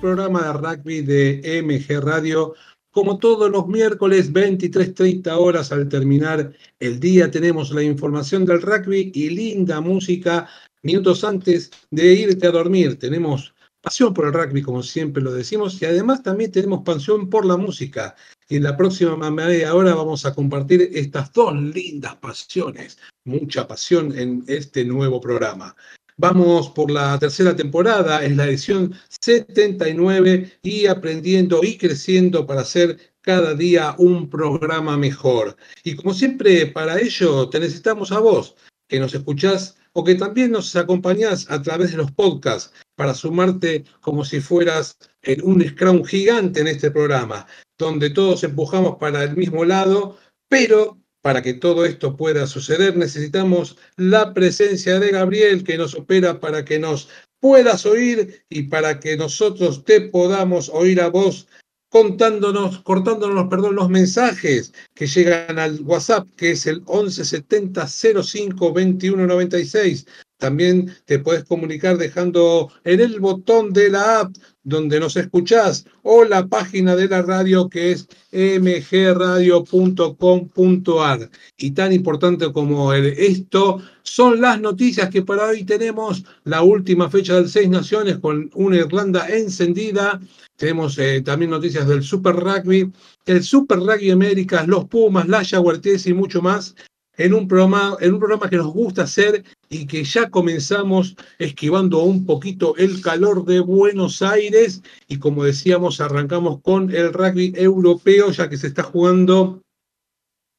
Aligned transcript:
Programa 0.00 0.42
de 0.42 0.52
rugby 0.52 1.00
de 1.02 1.62
MG 1.62 2.00
Radio. 2.00 2.54
Como 2.92 3.18
todos 3.18 3.50
los 3.50 3.66
miércoles, 3.66 4.32
23.30 4.32 5.36
horas 5.36 5.72
al 5.72 5.88
terminar 5.88 6.52
el 6.78 7.00
día, 7.00 7.30
tenemos 7.30 7.72
la 7.72 7.82
información 7.82 8.44
del 8.44 8.62
rugby 8.62 9.10
y 9.12 9.30
linda 9.30 9.80
música 9.80 10.48
minutos 10.82 11.24
antes 11.24 11.70
de 11.90 12.14
irte 12.14 12.46
a 12.46 12.52
dormir. 12.52 12.98
Tenemos 12.98 13.54
pasión 13.80 14.14
por 14.14 14.26
el 14.26 14.32
rugby, 14.32 14.62
como 14.62 14.84
siempre 14.84 15.22
lo 15.22 15.32
decimos, 15.32 15.80
y 15.82 15.86
además 15.86 16.22
también 16.22 16.52
tenemos 16.52 16.82
pasión 16.84 17.28
por 17.28 17.44
la 17.44 17.56
música. 17.56 18.14
Y 18.48 18.56
en 18.56 18.62
la 18.62 18.76
próxima 18.76 19.30
media 19.30 19.74
hora 19.74 19.94
vamos 19.94 20.24
a 20.24 20.34
compartir 20.34 20.90
estas 20.92 21.32
dos 21.32 21.54
lindas 21.54 22.14
pasiones, 22.16 22.98
mucha 23.24 23.66
pasión 23.66 24.16
en 24.16 24.44
este 24.46 24.84
nuevo 24.84 25.20
programa. 25.20 25.74
Vamos 26.20 26.68
por 26.70 26.90
la 26.90 27.16
tercera 27.16 27.54
temporada, 27.54 28.24
es 28.24 28.36
la 28.36 28.46
edición 28.46 28.92
79 29.20 30.58
y 30.62 30.86
aprendiendo 30.86 31.60
y 31.62 31.78
creciendo 31.78 32.44
para 32.44 32.62
hacer 32.62 32.98
cada 33.20 33.54
día 33.54 33.94
un 33.98 34.28
programa 34.28 34.96
mejor. 34.96 35.56
Y 35.84 35.94
como 35.94 36.12
siempre, 36.12 36.66
para 36.66 36.98
ello 36.98 37.48
te 37.48 37.60
necesitamos 37.60 38.10
a 38.10 38.18
vos, 38.18 38.56
que 38.88 38.98
nos 38.98 39.14
escuchás 39.14 39.76
o 39.92 40.02
que 40.02 40.16
también 40.16 40.50
nos 40.50 40.74
acompañás 40.74 41.48
a 41.52 41.62
través 41.62 41.92
de 41.92 41.98
los 41.98 42.10
podcasts 42.10 42.72
para 42.96 43.14
sumarte 43.14 43.84
como 44.00 44.24
si 44.24 44.40
fueras 44.40 44.96
en 45.22 45.40
un 45.44 45.62
scrum 45.68 46.02
gigante 46.02 46.62
en 46.62 46.66
este 46.66 46.90
programa, 46.90 47.46
donde 47.78 48.10
todos 48.10 48.42
empujamos 48.42 48.96
para 48.96 49.22
el 49.22 49.36
mismo 49.36 49.64
lado, 49.64 50.18
pero 50.48 50.98
para 51.28 51.42
que 51.42 51.52
todo 51.52 51.84
esto 51.84 52.16
pueda 52.16 52.46
suceder 52.46 52.96
necesitamos 52.96 53.76
la 53.96 54.32
presencia 54.32 54.98
de 54.98 55.10
Gabriel 55.10 55.62
que 55.62 55.76
nos 55.76 55.94
opera 55.94 56.40
para 56.40 56.64
que 56.64 56.78
nos 56.78 57.10
puedas 57.38 57.84
oír 57.84 58.46
y 58.48 58.62
para 58.62 58.98
que 58.98 59.14
nosotros 59.18 59.84
te 59.84 60.00
podamos 60.00 60.70
oír 60.70 61.02
a 61.02 61.08
vos 61.08 61.46
contándonos, 61.90 62.78
cortándonos, 62.78 63.48
perdón, 63.48 63.74
los 63.74 63.90
mensajes 63.90 64.72
que 64.98 65.06
llegan 65.06 65.60
al 65.60 65.80
WhatsApp, 65.82 66.26
que 66.36 66.50
es 66.50 66.66
el 66.66 66.80
1170 66.80 67.86
05 67.86 68.72
21 68.72 69.28
96. 69.28 70.06
También 70.38 70.92
te 71.04 71.20
puedes 71.20 71.44
comunicar 71.44 71.98
dejando 71.98 72.72
en 72.82 73.00
el 73.00 73.20
botón 73.20 73.72
de 73.72 73.90
la 73.90 74.20
app 74.20 74.34
donde 74.64 74.98
nos 74.98 75.16
escuchás 75.16 75.84
o 76.02 76.24
la 76.24 76.48
página 76.48 76.96
de 76.96 77.08
la 77.08 77.22
radio 77.22 77.68
que 77.68 77.92
es 77.92 78.08
mgradio.com.ar. 78.32 81.30
Y 81.56 81.70
tan 81.70 81.92
importante 81.92 82.52
como 82.52 82.92
esto 82.92 83.80
son 84.02 84.40
las 84.40 84.60
noticias 84.60 85.10
que 85.10 85.22
para 85.22 85.46
hoy 85.46 85.64
tenemos 85.64 86.24
la 86.44 86.62
última 86.62 87.08
fecha 87.08 87.34
del 87.34 87.48
Seis 87.48 87.68
Naciones 87.68 88.18
con 88.18 88.50
una 88.54 88.76
Irlanda 88.76 89.28
encendida. 89.28 90.20
Tenemos 90.56 90.98
eh, 90.98 91.22
también 91.22 91.50
noticias 91.50 91.86
del 91.86 92.02
Super 92.02 92.34
Rugby, 92.34 92.90
el 93.28 93.42
Super 93.42 93.78
Rugby 93.78 94.10
Américas, 94.10 94.66
los 94.66 94.86
Pumas, 94.86 95.28
la 95.28 95.44
Jaguartes 95.44 96.06
y 96.06 96.14
mucho 96.14 96.40
más 96.40 96.74
en 97.18 97.34
un, 97.34 97.46
programa, 97.46 97.96
en 98.00 98.14
un 98.14 98.20
programa 98.20 98.48
que 98.48 98.56
nos 98.56 98.72
gusta 98.72 99.02
hacer 99.02 99.44
y 99.68 99.86
que 99.86 100.04
ya 100.04 100.30
comenzamos 100.30 101.16
esquivando 101.38 102.02
un 102.02 102.24
poquito 102.24 102.76
el 102.76 103.02
calor 103.02 103.44
de 103.44 103.60
Buenos 103.60 104.22
Aires 104.22 104.82
y 105.08 105.18
como 105.18 105.44
decíamos 105.44 106.00
arrancamos 106.00 106.60
con 106.62 106.90
el 106.94 107.12
rugby 107.12 107.52
europeo 107.56 108.30
ya 108.30 108.48
que 108.48 108.56
se 108.56 108.68
está 108.68 108.84
jugando 108.84 109.60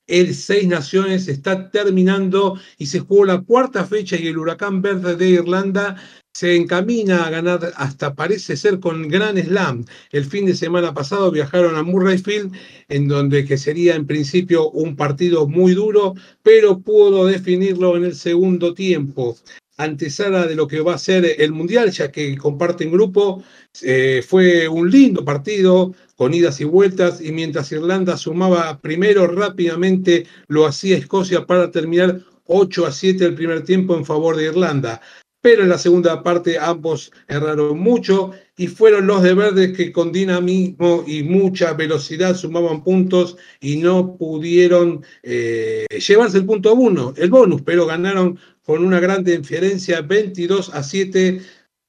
el 0.05 0.35
Seis 0.35 0.67
Naciones 0.67 1.27
está 1.27 1.71
terminando 1.71 2.59
y 2.77 2.87
se 2.87 2.99
jugó 2.99 3.25
la 3.25 3.41
cuarta 3.41 3.85
fecha 3.85 4.17
y 4.17 4.27
el 4.27 4.37
Huracán 4.37 4.81
Verde 4.81 5.15
de 5.15 5.29
Irlanda 5.29 5.95
se 6.39 6.55
encamina 6.55 7.25
a 7.25 7.29
ganar 7.29 7.73
hasta 7.75 8.15
parece 8.15 8.55
ser 8.55 8.79
con 8.79 9.09
Gran 9.09 9.37
Slam. 9.37 9.83
El 10.09 10.23
fin 10.23 10.45
de 10.45 10.55
semana 10.55 10.93
pasado 10.93 11.31
viajaron 11.31 11.75
a 11.75 11.83
Murrayfield, 11.83 12.53
en 12.87 13.09
donde 13.09 13.43
que 13.43 13.57
sería 13.57 13.93
en 13.95 14.07
principio 14.07 14.69
un 14.69 14.95
partido 14.95 15.47
muy 15.47 15.73
duro, 15.73 16.15
pero 16.41 16.79
pudo 16.79 17.25
definirlo 17.25 17.97
en 17.97 18.05
el 18.05 18.15
segundo 18.15 18.73
tiempo. 18.73 19.35
Antesala 19.75 20.47
de 20.47 20.55
lo 20.55 20.65
que 20.65 20.79
va 20.79 20.93
a 20.93 20.97
ser 20.97 21.25
el 21.25 21.51
Mundial, 21.51 21.91
ya 21.91 22.09
que 22.09 22.37
comparten 22.37 22.89
grupo, 22.89 23.43
eh, 23.81 24.23
fue 24.25 24.69
un 24.69 24.89
lindo 24.89 25.25
partido 25.25 25.93
con 26.15 26.33
idas 26.33 26.61
y 26.61 26.63
vueltas, 26.63 27.19
y 27.19 27.33
mientras 27.33 27.69
Irlanda 27.73 28.15
sumaba 28.15 28.79
primero 28.79 29.27
rápidamente, 29.27 30.25
lo 30.47 30.65
hacía 30.65 30.95
Escocia 30.95 31.45
para 31.45 31.69
terminar 31.69 32.21
8 32.45 32.85
a 32.85 32.93
7 32.93 33.25
el 33.25 33.35
primer 33.35 33.65
tiempo 33.65 33.97
en 33.97 34.05
favor 34.05 34.37
de 34.37 34.45
Irlanda 34.45 35.01
pero 35.41 35.63
en 35.63 35.69
la 35.69 35.77
segunda 35.77 36.21
parte 36.21 36.57
ambos 36.59 37.11
erraron 37.27 37.79
mucho 37.79 38.31
y 38.57 38.67
fueron 38.67 39.07
los 39.07 39.23
de 39.23 39.33
Verdes 39.33 39.75
que 39.77 39.91
con 39.91 40.11
dinamismo 40.11 41.03
y 41.07 41.23
mucha 41.23 41.73
velocidad 41.73 42.35
sumaban 42.35 42.83
puntos 42.83 43.37
y 43.61 43.77
no 43.77 44.17
pudieron 44.17 45.03
eh, 45.23 45.85
llevarse 45.89 46.39
el 46.39 46.45
punto 46.45 46.73
uno, 46.73 47.13
el 47.15 47.29
bonus, 47.29 47.61
pero 47.61 47.85
ganaron 47.85 48.37
con 48.63 48.83
una 48.83 48.99
gran 48.99 49.23
diferencia 49.23 50.01
22 50.01 50.73
a 50.73 50.83
7. 50.83 51.41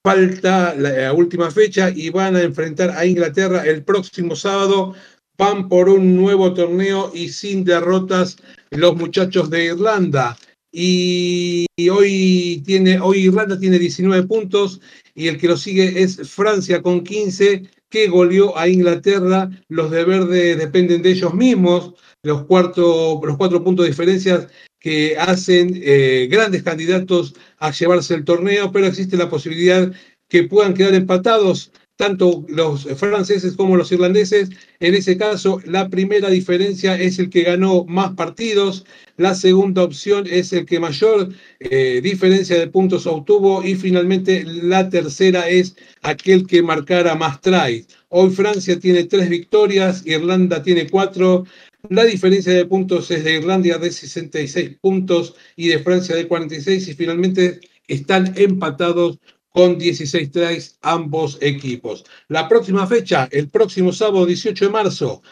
Falta 0.02 0.74
la 0.76 1.12
última 1.12 1.50
fecha 1.50 1.90
y 1.90 2.08
van 2.08 2.36
a 2.36 2.42
enfrentar 2.42 2.90
a 2.90 3.04
Inglaterra 3.04 3.64
el 3.66 3.84
próximo 3.84 4.34
sábado. 4.34 4.94
Van 5.36 5.68
por 5.68 5.88
un 5.88 6.16
nuevo 6.16 6.54
torneo 6.54 7.10
y 7.14 7.28
sin 7.30 7.64
derrotas 7.64 8.38
los 8.70 8.96
muchachos 8.96 9.50
de 9.50 9.66
Irlanda 9.66 10.36
y 10.72 11.66
hoy, 11.90 12.62
tiene, 12.64 13.00
hoy 13.00 13.26
Irlanda 13.26 13.58
tiene 13.58 13.78
19 13.78 14.26
puntos 14.26 14.80
y 15.14 15.28
el 15.28 15.38
que 15.38 15.48
lo 15.48 15.56
sigue 15.56 16.02
es 16.02 16.28
Francia 16.28 16.82
con 16.82 17.02
15 17.02 17.64
que 17.88 18.08
goleó 18.08 18.56
a 18.56 18.68
Inglaterra. 18.68 19.50
Los 19.68 19.90
de 19.90 20.04
verde 20.04 20.56
dependen 20.56 21.02
de 21.02 21.10
ellos 21.10 21.34
mismos, 21.34 21.94
los, 22.22 22.44
cuarto, 22.44 23.20
los 23.22 23.36
cuatro 23.36 23.62
puntos 23.62 23.84
de 23.84 23.90
diferencia 23.90 24.48
que 24.78 25.16
hacen 25.18 25.78
eh, 25.82 26.28
grandes 26.30 26.62
candidatos 26.62 27.34
a 27.58 27.70
llevarse 27.70 28.14
el 28.14 28.24
torneo, 28.24 28.72
pero 28.72 28.86
existe 28.86 29.16
la 29.16 29.28
posibilidad 29.28 29.92
que 30.28 30.44
puedan 30.44 30.74
quedar 30.74 30.94
empatados 30.94 31.72
tanto 32.00 32.46
los 32.48 32.84
franceses 32.96 33.54
como 33.56 33.76
los 33.76 33.92
irlandeses. 33.92 34.48
En 34.80 34.94
ese 34.94 35.18
caso, 35.18 35.60
la 35.66 35.90
primera 35.90 36.30
diferencia 36.30 36.98
es 36.98 37.18
el 37.18 37.28
que 37.28 37.42
ganó 37.42 37.84
más 37.84 38.14
partidos, 38.14 38.86
la 39.18 39.34
segunda 39.34 39.82
opción 39.82 40.26
es 40.26 40.50
el 40.54 40.64
que 40.64 40.80
mayor 40.80 41.28
eh, 41.58 42.00
diferencia 42.02 42.58
de 42.58 42.68
puntos 42.68 43.06
obtuvo 43.06 43.62
y 43.62 43.74
finalmente 43.74 44.44
la 44.44 44.88
tercera 44.88 45.46
es 45.50 45.76
aquel 46.00 46.46
que 46.46 46.62
marcara 46.62 47.14
más 47.16 47.38
tries. 47.42 47.86
Hoy 48.08 48.30
Francia 48.30 48.80
tiene 48.80 49.04
tres 49.04 49.28
victorias, 49.28 50.02
Irlanda 50.06 50.62
tiene 50.62 50.88
cuatro. 50.88 51.44
La 51.90 52.04
diferencia 52.04 52.54
de 52.54 52.64
puntos 52.64 53.10
es 53.10 53.24
de 53.24 53.34
Irlanda 53.34 53.76
de 53.76 53.92
66 53.92 54.78
puntos 54.80 55.34
y 55.54 55.68
de 55.68 55.80
Francia 55.80 56.16
de 56.16 56.26
46 56.26 56.88
y 56.88 56.94
finalmente 56.94 57.60
están 57.88 58.32
empatados 58.36 59.18
con 59.52 59.78
16 59.78 60.30
tries 60.30 60.78
ambos 60.82 61.38
equipos. 61.40 62.04
La 62.28 62.48
próxima 62.48 62.86
fecha, 62.86 63.28
el 63.32 63.48
próximo 63.48 63.92
sábado 63.92 64.26
18 64.26 64.66
de 64.66 64.70
marzo, 64.70 65.22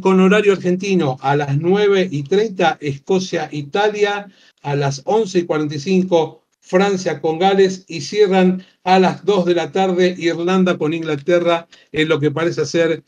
con 0.00 0.20
horario 0.20 0.54
argentino 0.54 1.18
a 1.20 1.36
las 1.36 1.58
9 1.58 2.08
y 2.10 2.22
30, 2.22 2.78
Escocia-Italia, 2.80 4.30
a 4.62 4.74
las 4.74 5.02
11 5.04 5.40
y 5.40 5.44
45, 5.44 6.42
Francia 6.60 7.20
con 7.20 7.38
Gales 7.38 7.84
y 7.86 8.00
cierran 8.00 8.64
a 8.82 8.98
las 8.98 9.24
2 9.24 9.44
de 9.44 9.54
la 9.54 9.70
tarde 9.70 10.16
Irlanda 10.18 10.76
con 10.76 10.94
Inglaterra 10.94 11.68
en 11.92 12.08
lo 12.08 12.18
que 12.18 12.30
parece 12.32 12.66
ser 12.66 13.04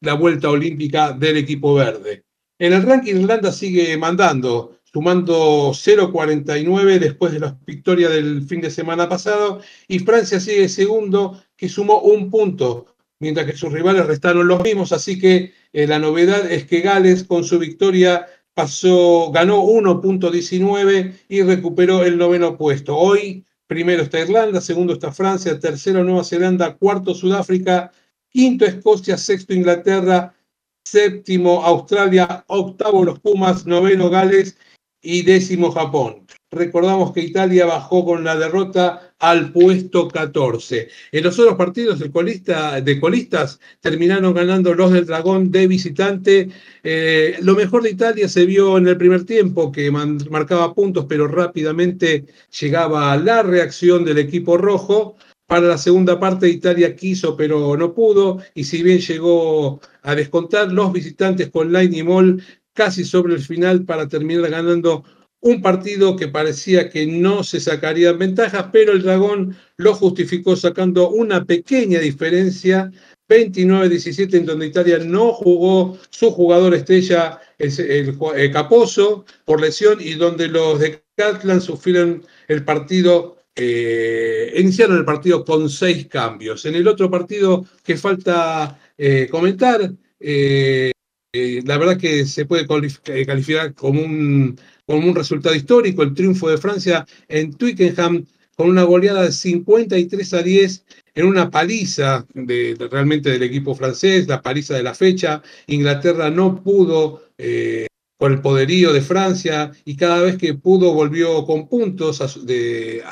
la 0.00 0.14
vuelta 0.14 0.50
olímpica 0.50 1.12
del 1.12 1.38
equipo 1.38 1.74
verde. 1.74 2.22
En 2.58 2.72
el 2.72 2.82
ranking 2.82 3.16
Irlanda 3.16 3.50
sigue 3.50 3.96
mandando, 3.96 4.77
sumando 4.92 5.70
0.49 5.72 6.98
después 6.98 7.32
de 7.32 7.40
la 7.40 7.58
victoria 7.66 8.08
del 8.08 8.42
fin 8.42 8.60
de 8.60 8.70
semana 8.70 9.08
pasado, 9.08 9.60
y 9.86 9.98
Francia 9.98 10.40
sigue 10.40 10.68
segundo, 10.68 11.40
que 11.56 11.68
sumó 11.68 12.00
un 12.00 12.30
punto, 12.30 12.96
mientras 13.20 13.46
que 13.46 13.56
sus 13.56 13.72
rivales 13.72 14.06
restaron 14.06 14.48
los 14.48 14.62
mismos, 14.62 14.92
así 14.92 15.18
que 15.18 15.52
eh, 15.72 15.86
la 15.86 15.98
novedad 15.98 16.50
es 16.50 16.64
que 16.66 16.80
Gales 16.80 17.24
con 17.24 17.44
su 17.44 17.58
victoria 17.58 18.26
pasó, 18.54 19.30
ganó 19.30 19.62
1.19 19.62 21.14
y 21.28 21.42
recuperó 21.42 22.02
el 22.04 22.16
noveno 22.16 22.56
puesto. 22.56 22.96
Hoy 22.96 23.44
primero 23.66 24.02
está 24.02 24.20
Irlanda, 24.20 24.60
segundo 24.60 24.94
está 24.94 25.12
Francia, 25.12 25.60
tercero 25.60 26.02
Nueva 26.02 26.24
Zelanda, 26.24 26.76
cuarto 26.76 27.14
Sudáfrica, 27.14 27.92
quinto 28.30 28.64
Escocia, 28.64 29.18
sexto 29.18 29.52
Inglaterra, 29.52 30.34
séptimo 30.82 31.62
Australia, 31.62 32.44
octavo 32.48 33.04
los 33.04 33.20
Pumas, 33.20 33.66
noveno 33.66 34.08
Gales 34.08 34.56
y 35.02 35.22
décimo 35.22 35.70
Japón. 35.70 36.26
Recordamos 36.50 37.12
que 37.12 37.20
Italia 37.20 37.66
bajó 37.66 38.06
con 38.06 38.24
la 38.24 38.34
derrota 38.34 39.14
al 39.18 39.52
puesto 39.52 40.08
14. 40.08 40.88
En 41.12 41.24
los 41.24 41.38
otros 41.38 41.56
partidos 41.56 41.98
de, 41.98 42.10
colista, 42.10 42.80
de 42.80 42.98
colistas 42.98 43.60
terminaron 43.80 44.32
ganando 44.32 44.72
los 44.74 44.92
del 44.92 45.04
Dragón 45.04 45.50
de 45.50 45.66
visitante. 45.66 46.48
Eh, 46.82 47.36
lo 47.42 47.54
mejor 47.54 47.82
de 47.82 47.90
Italia 47.90 48.28
se 48.28 48.46
vio 48.46 48.78
en 48.78 48.88
el 48.88 48.96
primer 48.96 49.24
tiempo, 49.24 49.70
que 49.70 49.90
marcaba 49.90 50.74
puntos, 50.74 51.04
pero 51.06 51.28
rápidamente 51.28 52.24
llegaba 52.58 53.14
la 53.18 53.42
reacción 53.42 54.04
del 54.04 54.18
equipo 54.18 54.56
rojo. 54.56 55.16
Para 55.46 55.66
la 55.66 55.78
segunda 55.78 56.20
parte 56.20 56.46
Italia 56.46 56.94
quiso 56.94 57.34
pero 57.34 57.74
no 57.74 57.94
pudo 57.94 58.38
y 58.54 58.64
si 58.64 58.82
bien 58.82 58.98
llegó 58.98 59.80
a 60.02 60.14
descontar 60.14 60.70
los 60.70 60.92
visitantes 60.92 61.48
con 61.48 61.72
Line 61.72 61.96
y 61.96 62.02
Moll 62.02 62.42
casi 62.78 63.04
sobre 63.04 63.34
el 63.34 63.40
final 63.40 63.84
para 63.84 64.06
terminar 64.06 64.48
ganando 64.48 65.02
un 65.40 65.60
partido 65.60 66.14
que 66.14 66.28
parecía 66.28 66.88
que 66.88 67.08
no 67.08 67.42
se 67.42 67.58
sacarían 67.58 68.20
ventajas, 68.20 68.66
pero 68.72 68.92
el 68.92 69.02
Dragón 69.02 69.56
lo 69.78 69.94
justificó 69.94 70.54
sacando 70.54 71.10
una 71.10 71.44
pequeña 71.44 71.98
diferencia 71.98 72.92
29-17 73.28 74.34
en 74.34 74.46
donde 74.46 74.66
Italia 74.66 74.98
no 74.98 75.32
jugó 75.32 75.98
su 76.10 76.30
jugador 76.30 76.72
estrella, 76.72 77.40
el, 77.58 78.52
Caposo, 78.52 79.24
por 79.44 79.60
lesión 79.60 79.98
y 80.00 80.14
donde 80.14 80.46
los 80.46 80.78
de 80.78 81.02
Catlan 81.16 81.60
sufrieron 81.60 82.24
el 82.46 82.64
partido, 82.64 83.38
eh, 83.56 84.52
iniciaron 84.56 84.98
el 84.98 85.04
partido 85.04 85.44
con 85.44 85.68
seis 85.68 86.06
cambios. 86.06 86.64
En 86.64 86.76
el 86.76 86.86
otro 86.86 87.10
partido 87.10 87.66
que 87.82 87.96
falta 87.96 88.78
eh, 88.96 89.26
comentar, 89.28 89.90
eh, 90.20 90.92
la 91.32 91.76
verdad 91.76 91.98
que 91.98 92.24
se 92.24 92.46
puede 92.46 92.66
calificar 92.66 93.74
como 93.74 94.00
un, 94.00 94.58
como 94.86 95.08
un 95.08 95.14
resultado 95.14 95.54
histórico, 95.54 96.02
el 96.02 96.14
triunfo 96.14 96.48
de 96.48 96.56
Francia 96.58 97.06
en 97.28 97.52
Twickenham 97.52 98.24
con 98.56 98.70
una 98.70 98.82
goleada 98.82 99.22
de 99.22 99.32
53 99.32 100.34
a 100.34 100.42
10 100.42 100.84
en 101.14 101.26
una 101.26 101.50
paliza 101.50 102.26
de, 102.34 102.76
realmente 102.90 103.30
del 103.30 103.42
equipo 103.42 103.74
francés, 103.74 104.26
la 104.26 104.42
paliza 104.42 104.74
de 104.74 104.82
la 104.82 104.94
fecha. 104.94 105.42
Inglaterra 105.66 106.30
no 106.30 106.62
pudo 106.62 107.22
eh, 107.38 107.86
por 108.16 108.32
el 108.32 108.40
poderío 108.40 108.92
de 108.92 109.00
Francia 109.00 109.70
y 109.84 109.96
cada 109.96 110.22
vez 110.22 110.38
que 110.38 110.54
pudo 110.54 110.92
volvió 110.92 111.44
con 111.44 111.68
puntos, 111.68 112.44
de, 112.46 113.04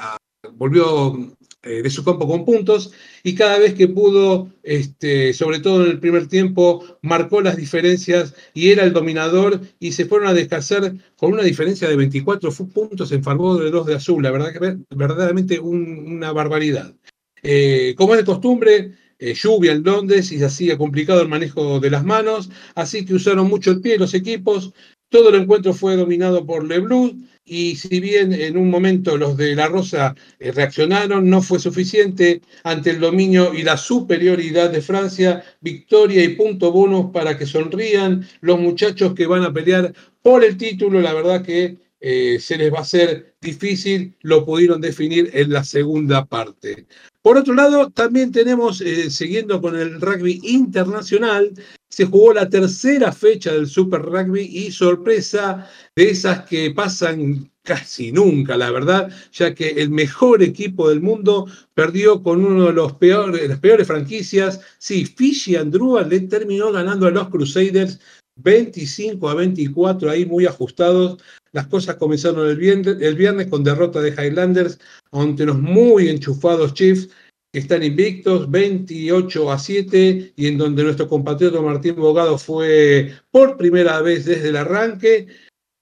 volvió 0.55 1.37
eh, 1.67 1.83
de 1.83 1.91
su 1.91 2.05
campo 2.05 2.27
con 2.27 2.45
puntos 2.45 2.93
y 3.23 3.35
cada 3.35 3.59
vez 3.59 3.75
que 3.75 3.89
pudo, 3.89 4.51
este, 4.63 5.33
sobre 5.33 5.59
todo 5.59 5.85
en 5.85 5.91
el 5.91 6.01
primer 6.01 6.29
tiempo, 6.29 6.85
marcó 7.03 7.41
las 7.41 7.57
diferencias 7.57 8.35
y 8.55 8.71
era 8.71 8.85
el 8.85 8.93
dominador 8.93 9.61
y 9.81 9.93
se 9.93 10.07
fueron 10.07 10.29
a 10.29 10.35
descansar 10.35 10.95
con 11.17 11.33
una 11.33 11.43
diferencia 11.43 11.89
de 11.89 11.97
24 11.97 12.51
puntos 12.73 13.11
en 13.13 13.25
favor 13.25 13.63
de 13.63 13.71
los 13.71 13.87
de 13.87 13.95
azul. 13.95 14.23
La 14.23 14.31
verdad 14.31 14.53
que 14.53 14.77
verdaderamente 14.91 15.59
una 15.59 16.33
barbaridad. 16.33 16.95
Eh, 17.43 17.95
como 17.97 18.15
es 18.15 18.21
de 18.21 18.27
costumbre, 18.27 18.93
eh, 19.19 19.35
lluvia 19.35 19.73
en 19.73 19.83
Londres 19.83 20.31
y 20.31 20.39
se 20.39 20.45
hacía 20.45 20.77
complicado 20.77 21.23
el 21.23 21.29
manejo 21.29 21.81
de 21.81 21.91
las 21.91 22.05
manos, 22.05 22.51
así 22.75 23.05
que 23.05 23.15
usaron 23.15 23.49
mucho 23.49 23.71
el 23.71 23.81
pie 23.81 23.99
los 23.99 24.15
equipos. 24.15 24.73
Todo 25.09 25.29
el 25.29 25.37
encuentro 25.37 25.73
fue 25.73 25.97
dominado 25.97 26.45
por 26.45 26.65
Le 26.67 26.81
Blue 26.81 27.17
y 27.45 27.77
si 27.77 28.01
bien 28.01 28.33
en 28.33 28.57
un 28.57 28.69
momento 28.71 29.17
los 29.17 29.37
de 29.37 29.55
La 29.55 29.69
Rosa 29.69 30.17
eh, 30.41 30.51
reaccionaron, 30.51 31.31
no 31.31 31.41
fue 31.43 31.61
suficiente 31.61 32.43
ante 32.65 32.91
el 32.91 32.99
dominio 32.99 33.55
y 33.55 33.63
la 33.63 33.77
superioridad 33.77 34.71
de 34.71 34.83
Francia. 34.83 35.45
Victoria 35.61 36.25
y 36.25 36.31
punto 36.31 36.73
bonus 36.73 37.13
para 37.13 37.39
que 37.39 37.47
sonrían 37.47 38.27
los 38.41 38.59
muchachos 38.59 39.15
que 39.15 39.27
van 39.27 39.45
a 39.45 39.53
pelear 39.53 39.93
por 40.23 40.45
el 40.45 40.57
título. 40.57 41.01
La 41.01 41.15
verdad 41.15 41.43
que 41.43 41.77
se 42.01 42.57
les 42.57 42.73
va 42.73 42.79
a 42.79 42.83
hacer 42.83 43.35
difícil, 43.41 44.15
lo 44.23 44.45
pudieron 44.45 44.81
definir 44.81 45.31
en 45.33 45.53
la 45.53 45.65
segunda 45.65 46.25
parte. 46.25 46.87
Por 47.27 47.39
otro 47.39 47.55
lado, 47.55 47.91
también 47.91 48.31
tenemos, 48.31 48.81
eh, 48.81 49.11
siguiendo 49.11 49.61
con 49.61 49.75
el 49.75 50.01
rugby 50.01 50.39
internacional, 50.45 51.53
se 51.89 52.05
jugó 52.05 52.33
la 52.33 52.49
tercera 52.49 53.11
fecha 53.11 53.53
del 53.53 53.67
Super 53.67 54.01
Rugby 54.03 54.43
y 54.43 54.71
sorpresa 54.71 55.69
de 55.97 56.11
esas 56.11 56.45
que 56.45 56.71
pasan 56.71 57.51
casi 57.65 58.13
nunca, 58.13 58.57
la 58.57 58.71
verdad, 58.71 59.11
ya 59.33 59.57
que 59.57 59.71
el 59.71 59.91
mejor 59.91 60.41
equipo 60.41 60.89
del 60.89 61.01
mundo 61.01 61.49
perdió 61.75 62.23
con 62.23 62.45
uno 62.45 62.67
de 62.67 62.73
los 62.73 62.93
peores, 62.93 63.49
las 63.49 63.59
peores 63.59 63.89
franquicias. 63.89 64.61
Sí, 64.79 65.05
Fiji 65.05 65.57
Andrua 65.57 66.05
le 66.05 66.21
terminó 66.21 66.71
ganando 66.71 67.09
a 67.09 67.11
los 67.11 67.29
Crusaders 67.29 67.99
25 68.37 69.29
a 69.29 69.35
24, 69.35 70.11
ahí 70.11 70.27
muy 70.27 70.47
ajustados. 70.47 71.19
Las 71.53 71.67
cosas 71.67 71.97
comenzaron 71.97 72.49
el 72.49 72.57
viernes, 72.57 72.99
el 73.01 73.15
viernes 73.15 73.49
con 73.49 73.65
derrota 73.65 74.01
de 74.01 74.11
Highlanders 74.11 74.79
ante 75.13 75.47
los 75.47 75.59
muy 75.59 76.09
enchufados 76.09 76.75
Chiefs 76.75 77.09
que 77.53 77.61
están 77.61 77.83
invictos, 77.83 78.51
28 78.51 79.51
a 79.51 79.59
7, 79.59 80.33
y 80.37 80.47
en 80.47 80.59
donde 80.59 80.83
nuestro 80.83 81.09
compatriota 81.09 81.61
Martín 81.63 81.97
Bogado 81.97 82.37
fue 82.37 83.15
por 83.31 83.57
primera 83.57 84.03
vez 84.03 84.27
desde 84.27 84.51
el 84.51 84.57
arranque. 84.57 85.29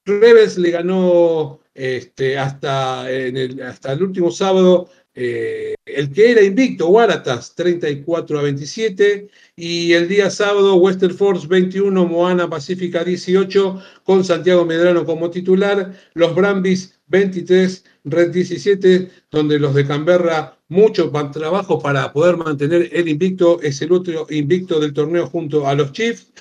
Rebels 0.07 0.59
le 0.59 0.71
ganó 0.71 1.61
este, 1.75 2.39
hasta, 2.39 3.07
hasta 3.67 3.93
el 3.93 4.03
último 4.03 4.31
sábado 4.31 4.89
eh, 5.15 5.75
el 5.85 6.13
que 6.13 6.33
era 6.33 6.43
invicto, 6.43 6.89
Waratahs, 6.89 7.55
34 7.55 8.39
a 8.39 8.43
27, 8.43 9.29
y 9.55 9.93
el 9.93 10.09
día 10.09 10.29
sábado 10.29 10.75
Western 10.77 11.15
Force 11.15 11.47
21, 11.47 12.05
Moana 12.07 12.51
Pacífica 12.51 13.05
18, 13.05 13.81
con 14.03 14.25
Santiago 14.25 14.65
Medrano 14.65 15.05
como 15.05 15.31
titular, 15.31 15.93
los 16.15 16.35
Brambis 16.35 17.01
23, 17.07 17.85
Red 18.05 18.31
17, 18.33 19.11
donde 19.31 19.59
los 19.59 19.75
de 19.75 19.87
Canberra 19.87 20.59
mucho 20.69 21.13
trabajo 21.33 21.79
para 21.81 22.13
poder 22.13 22.37
mantener 22.37 22.91
el 22.93 23.09
invicto, 23.09 23.61
es 23.63 23.81
el 23.83 23.93
otro 23.93 24.27
invicto 24.31 24.81
del 24.81 24.93
torneo 24.93 25.29
junto 25.29 25.67
a 25.67 25.75
los 25.75 25.93
Chiefs. 25.93 26.33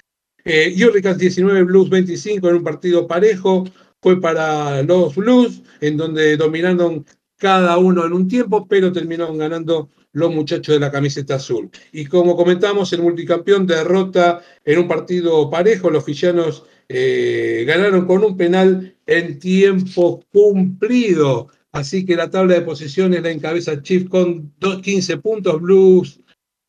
Eh, 0.46 0.74
19, 0.76 1.64
Blues 1.64 1.90
25 1.90 2.50
en 2.50 2.56
un 2.56 2.64
partido 2.64 3.08
parejo, 3.08 3.66
fue 4.02 4.19
para 4.19 4.81
los 4.83 5.16
Blues, 5.16 5.62
en 5.80 5.95
donde 5.95 6.36
dominaron 6.36 7.06
cada 7.44 7.78
uno 7.78 8.06
en 8.06 8.14
un 8.14 8.30
tiempo, 8.30 8.66
pero 8.69 8.94
terminaron 8.94 9.38
ganando 9.38 9.90
los 10.14 10.33
muchachos 10.33 10.76
de 10.76 10.80
la 10.80 10.90
camiseta 10.90 11.35
azul. 11.35 11.69
Y 11.92 12.06
como 12.06 12.38
comentamos, 12.38 12.94
el 12.94 13.02
multicampeón 13.02 13.68
derrota 13.68 14.42
en 14.64 14.80
un 14.80 14.88
partido 14.88 15.50
parejo, 15.50 15.90
los 15.90 16.06
fillanos 16.06 16.64
eh, 16.88 17.66
ganaron 17.68 18.06
con 18.06 18.23
un 18.23 18.38
penal 18.38 18.95
en 19.06 19.40
tiempo 19.40 20.23
cumplido. 20.31 21.50
Así 21.73 22.06
que 22.06 22.16
la 22.16 22.30
tabla 22.30 22.54
de 22.54 22.62
posiciones 22.62 23.21
la 23.21 23.31
encabeza 23.31 23.81
Chief 23.81 24.07
con 24.07 24.54
15 24.81 25.18
puntos, 25.18 25.62
Blues 25.62 26.21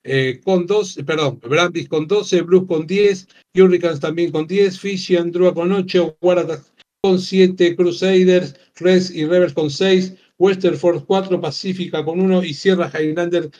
eh, 0.02 0.40
con 0.42 0.66
12, 0.66 1.04
perdón, 1.04 1.38
Brambis 1.38 1.88
con 1.88 2.08
12, 2.08 2.42
Blues 2.42 2.66
con 2.66 2.84
10, 2.84 3.28
Hurricanes 3.54 4.00
también 4.00 4.32
con 4.32 4.48
10, 4.48 4.80
Fishy 4.80 5.14
Andrua 5.14 5.54
con 5.54 5.70
8, 5.70 6.16
Waratahs 6.20 6.74
con 7.00 7.20
7, 7.20 7.76
Crusaders, 7.76 8.56
Reds 8.76 9.10
y 9.10 9.26
Rebels 9.26 9.52
con 9.52 9.70
6, 9.70 10.14
Western 10.38 10.76
Force 10.76 11.04
4, 11.06 11.40
Pacífica 11.40 12.04
con 12.04 12.20
1 12.20 12.44
y 12.44 12.54
Sierra 12.54 12.90
Highlander 12.92 13.50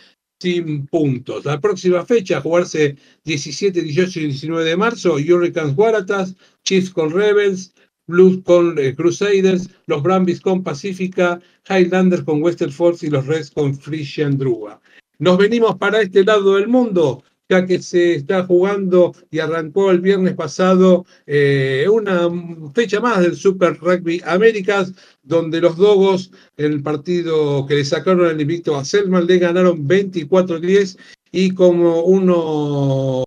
sin 0.41 0.87
puntos. 0.87 1.45
La 1.45 1.61
próxima 1.61 2.05
fecha, 2.05 2.41
jugarse 2.41 2.97
17, 3.25 3.83
18 3.83 4.21
y 4.21 4.27
19 4.27 4.65
de 4.65 4.77
marzo, 4.77 5.15
Hurricanes 5.15 5.77
Waratahs, 5.77 6.35
Chiefs 6.65 6.91
con 6.91 7.11
Rebels, 7.11 7.73
Blues 8.07 8.41
con 8.45 8.79
eh, 8.79 8.95
Crusaders, 8.95 9.71
los 9.87 10.03
Brambis 10.03 10.41
con 10.41 10.63
Pacífica, 10.63 11.41
Highlanders 11.69 12.25
con 12.25 12.43
Western 12.43 12.73
Force 12.73 13.07
y 13.07 13.11
los 13.11 13.27
Reds 13.27 13.51
con 13.51 13.75
Frisian 13.75 14.37
Drua. 14.37 14.81
Nos 15.19 15.39
venimos 15.39 15.77
para 15.77 16.03
este 16.03 16.25
lado 16.25 16.57
del 16.57 16.69
mundo 16.69 17.23
ya 17.49 17.67
que 17.67 17.81
se 17.81 18.15
está 18.15 18.45
jugando 18.45 19.15
y 19.31 19.39
arrancó 19.39 19.91
el 19.91 20.01
viernes 20.01 20.35
pasado 20.35 21.05
eh, 21.27 21.87
una 21.91 22.31
fecha 22.75 23.01
más 23.01 23.21
del 23.21 23.37
Super 23.37 23.79
Rugby 23.79 24.23
Américas, 24.25 24.93
donde 25.23 25.61
los 25.61 25.77
Dogos, 25.77 26.31
el 26.57 26.83
partido 26.83 27.67
que 27.67 27.77
le 27.77 27.85
sacaron 27.85 28.31
el 28.31 28.41
invicto 28.41 28.77
a 28.77 28.85
Selman, 28.85 29.27
le 29.27 29.39
ganaron 29.39 29.87
24-10 29.87 30.99
y 31.33 31.51
como 31.53 32.03
uno 32.03 33.25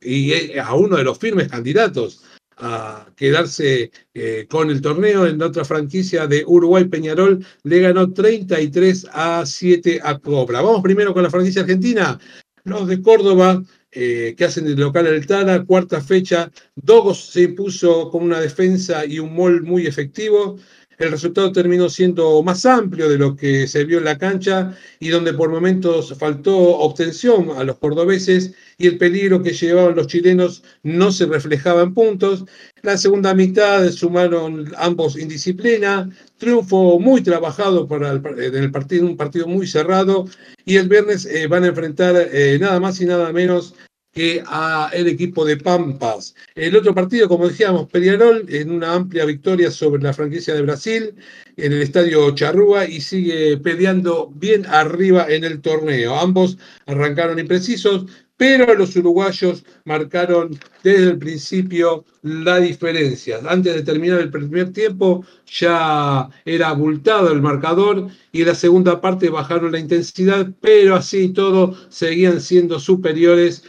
y 0.00 0.32
eh, 0.32 0.60
a 0.60 0.74
uno 0.74 0.96
de 0.96 1.04
los 1.04 1.18
firmes 1.18 1.48
candidatos 1.48 2.22
a 2.58 3.06
quedarse 3.16 3.90
eh, 4.14 4.46
con 4.48 4.70
el 4.70 4.80
torneo 4.80 5.26
en 5.26 5.42
otra 5.42 5.64
franquicia 5.64 6.26
de 6.26 6.42
Uruguay 6.46 6.84
Peñarol 6.84 7.44
le 7.64 7.80
ganó 7.80 8.12
33 8.12 9.08
a 9.12 9.44
7 9.44 10.00
a 10.02 10.18
Cobra. 10.18 10.62
Vamos 10.62 10.82
primero 10.82 11.12
con 11.12 11.22
la 11.22 11.30
franquicia 11.30 11.62
argentina. 11.62 12.18
Los 12.66 12.88
de 12.88 13.00
Córdoba, 13.00 13.62
eh, 13.92 14.34
que 14.36 14.44
hacen 14.44 14.64
de 14.64 14.74
local 14.74 15.06
al 15.06 15.24
Tala, 15.24 15.64
cuarta 15.64 16.00
fecha, 16.00 16.50
Dogos 16.74 17.26
se 17.30 17.42
impuso 17.42 18.10
con 18.10 18.24
una 18.24 18.40
defensa 18.40 19.06
y 19.06 19.20
un 19.20 19.32
mol 19.32 19.62
muy 19.62 19.86
efectivo. 19.86 20.58
El 20.98 21.10
resultado 21.10 21.52
terminó 21.52 21.90
siendo 21.90 22.42
más 22.42 22.64
amplio 22.64 23.08
de 23.08 23.18
lo 23.18 23.36
que 23.36 23.66
se 23.66 23.84
vio 23.84 23.98
en 23.98 24.04
la 24.04 24.16
cancha 24.16 24.76
y 24.98 25.08
donde 25.08 25.34
por 25.34 25.50
momentos 25.50 26.14
faltó 26.18 26.56
obtención 26.56 27.50
a 27.56 27.64
los 27.64 27.78
cordobeses 27.78 28.54
y 28.78 28.86
el 28.86 28.96
peligro 28.96 29.42
que 29.42 29.52
llevaban 29.52 29.96
los 29.96 30.06
chilenos 30.06 30.62
no 30.82 31.12
se 31.12 31.26
reflejaba 31.26 31.82
en 31.82 31.92
puntos. 31.92 32.44
La 32.82 32.96
segunda 32.96 33.34
mitad 33.34 33.90
sumaron 33.90 34.72
ambos 34.78 35.18
indisciplina, 35.18 36.08
triunfo 36.38 36.98
muy 36.98 37.22
trabajado 37.22 37.86
para 37.86 38.12
el, 38.12 38.22
en 38.38 38.54
el 38.54 38.70
partido, 38.70 39.06
un 39.06 39.16
partido 39.16 39.46
muy 39.46 39.66
cerrado 39.66 40.26
y 40.64 40.76
el 40.76 40.88
viernes 40.88 41.26
eh, 41.26 41.46
van 41.46 41.64
a 41.64 41.68
enfrentar 41.68 42.16
eh, 42.16 42.58
nada 42.58 42.80
más 42.80 43.00
y 43.00 43.06
nada 43.06 43.32
menos 43.32 43.74
que 44.16 44.42
a 44.46 44.88
el 44.94 45.08
equipo 45.08 45.44
de 45.44 45.58
Pampas. 45.58 46.34
El 46.54 46.74
otro 46.74 46.94
partido, 46.94 47.28
como 47.28 47.48
decíamos, 47.48 47.86
Peñarol 47.90 48.46
en 48.48 48.70
una 48.70 48.94
amplia 48.94 49.26
victoria 49.26 49.70
sobre 49.70 50.02
la 50.02 50.14
franquicia 50.14 50.54
de 50.54 50.62
Brasil 50.62 51.14
en 51.58 51.72
el 51.74 51.82
estadio 51.82 52.34
Charrúa 52.34 52.86
y 52.86 53.02
sigue 53.02 53.58
peleando 53.58 54.32
bien 54.34 54.64
arriba 54.64 55.26
en 55.28 55.44
el 55.44 55.60
torneo. 55.60 56.18
Ambos 56.18 56.56
arrancaron 56.86 57.38
imprecisos, 57.38 58.06
pero 58.38 58.74
los 58.74 58.96
uruguayos 58.96 59.64
marcaron 59.84 60.58
desde 60.82 61.10
el 61.10 61.18
principio 61.18 62.06
la 62.22 62.58
diferencia. 62.58 63.40
Antes 63.46 63.74
de 63.74 63.82
terminar 63.82 64.20
el 64.20 64.30
primer 64.30 64.72
tiempo 64.72 65.26
ya 65.46 66.30
era 66.46 66.68
abultado 66.70 67.30
el 67.32 67.42
marcador 67.42 68.08
y 68.32 68.40
en 68.40 68.48
la 68.48 68.54
segunda 68.54 68.98
parte 68.98 69.28
bajaron 69.28 69.72
la 69.72 69.78
intensidad, 69.78 70.48
pero 70.62 70.94
así 70.94 71.34
todo 71.34 71.76
seguían 71.90 72.40
siendo 72.40 72.80
superiores 72.80 73.62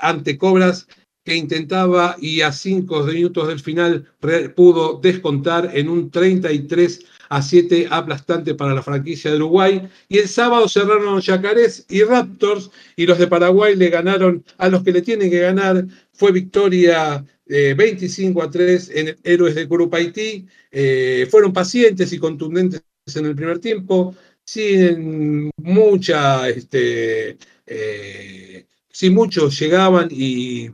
ante 0.00 0.38
Cobras 0.38 0.86
que 1.24 1.34
intentaba 1.34 2.16
y 2.20 2.42
a 2.42 2.52
cinco 2.52 3.02
minutos 3.02 3.48
del 3.48 3.58
final 3.58 4.06
pudo 4.54 5.00
descontar 5.00 5.70
en 5.74 5.88
un 5.88 6.10
33 6.10 7.04
a 7.28 7.42
7 7.42 7.88
aplastante 7.90 8.54
para 8.54 8.74
la 8.74 8.82
franquicia 8.82 9.30
de 9.30 9.36
Uruguay. 9.38 9.88
Y 10.08 10.18
el 10.18 10.28
sábado 10.28 10.68
cerraron 10.68 11.20
Yacarés 11.20 11.84
y 11.88 12.04
Raptors 12.04 12.70
y 12.94 13.06
los 13.06 13.18
de 13.18 13.26
Paraguay 13.26 13.74
le 13.74 13.90
ganaron 13.90 14.44
a 14.56 14.68
los 14.68 14.84
que 14.84 14.92
le 14.92 15.02
tienen 15.02 15.28
que 15.28 15.40
ganar. 15.40 15.84
Fue 16.12 16.30
victoria 16.30 17.24
25 17.46 18.42
a 18.42 18.50
3 18.50 18.90
en 18.94 19.16
Héroes 19.24 19.54
de 19.54 19.68
Curupaití. 19.68 20.46
Eh, 20.70 21.26
fueron 21.30 21.52
pacientes 21.52 22.12
y 22.12 22.18
contundentes 22.18 22.82
en 23.14 23.26
el 23.26 23.34
primer 23.34 23.58
tiempo, 23.58 24.14
sin 24.44 25.50
mucha... 25.56 26.48
Este, 26.48 27.36
eh, 27.66 28.65
si 28.96 29.10
muchos 29.10 29.58
llegaban 29.60 30.08
y, 30.10 30.70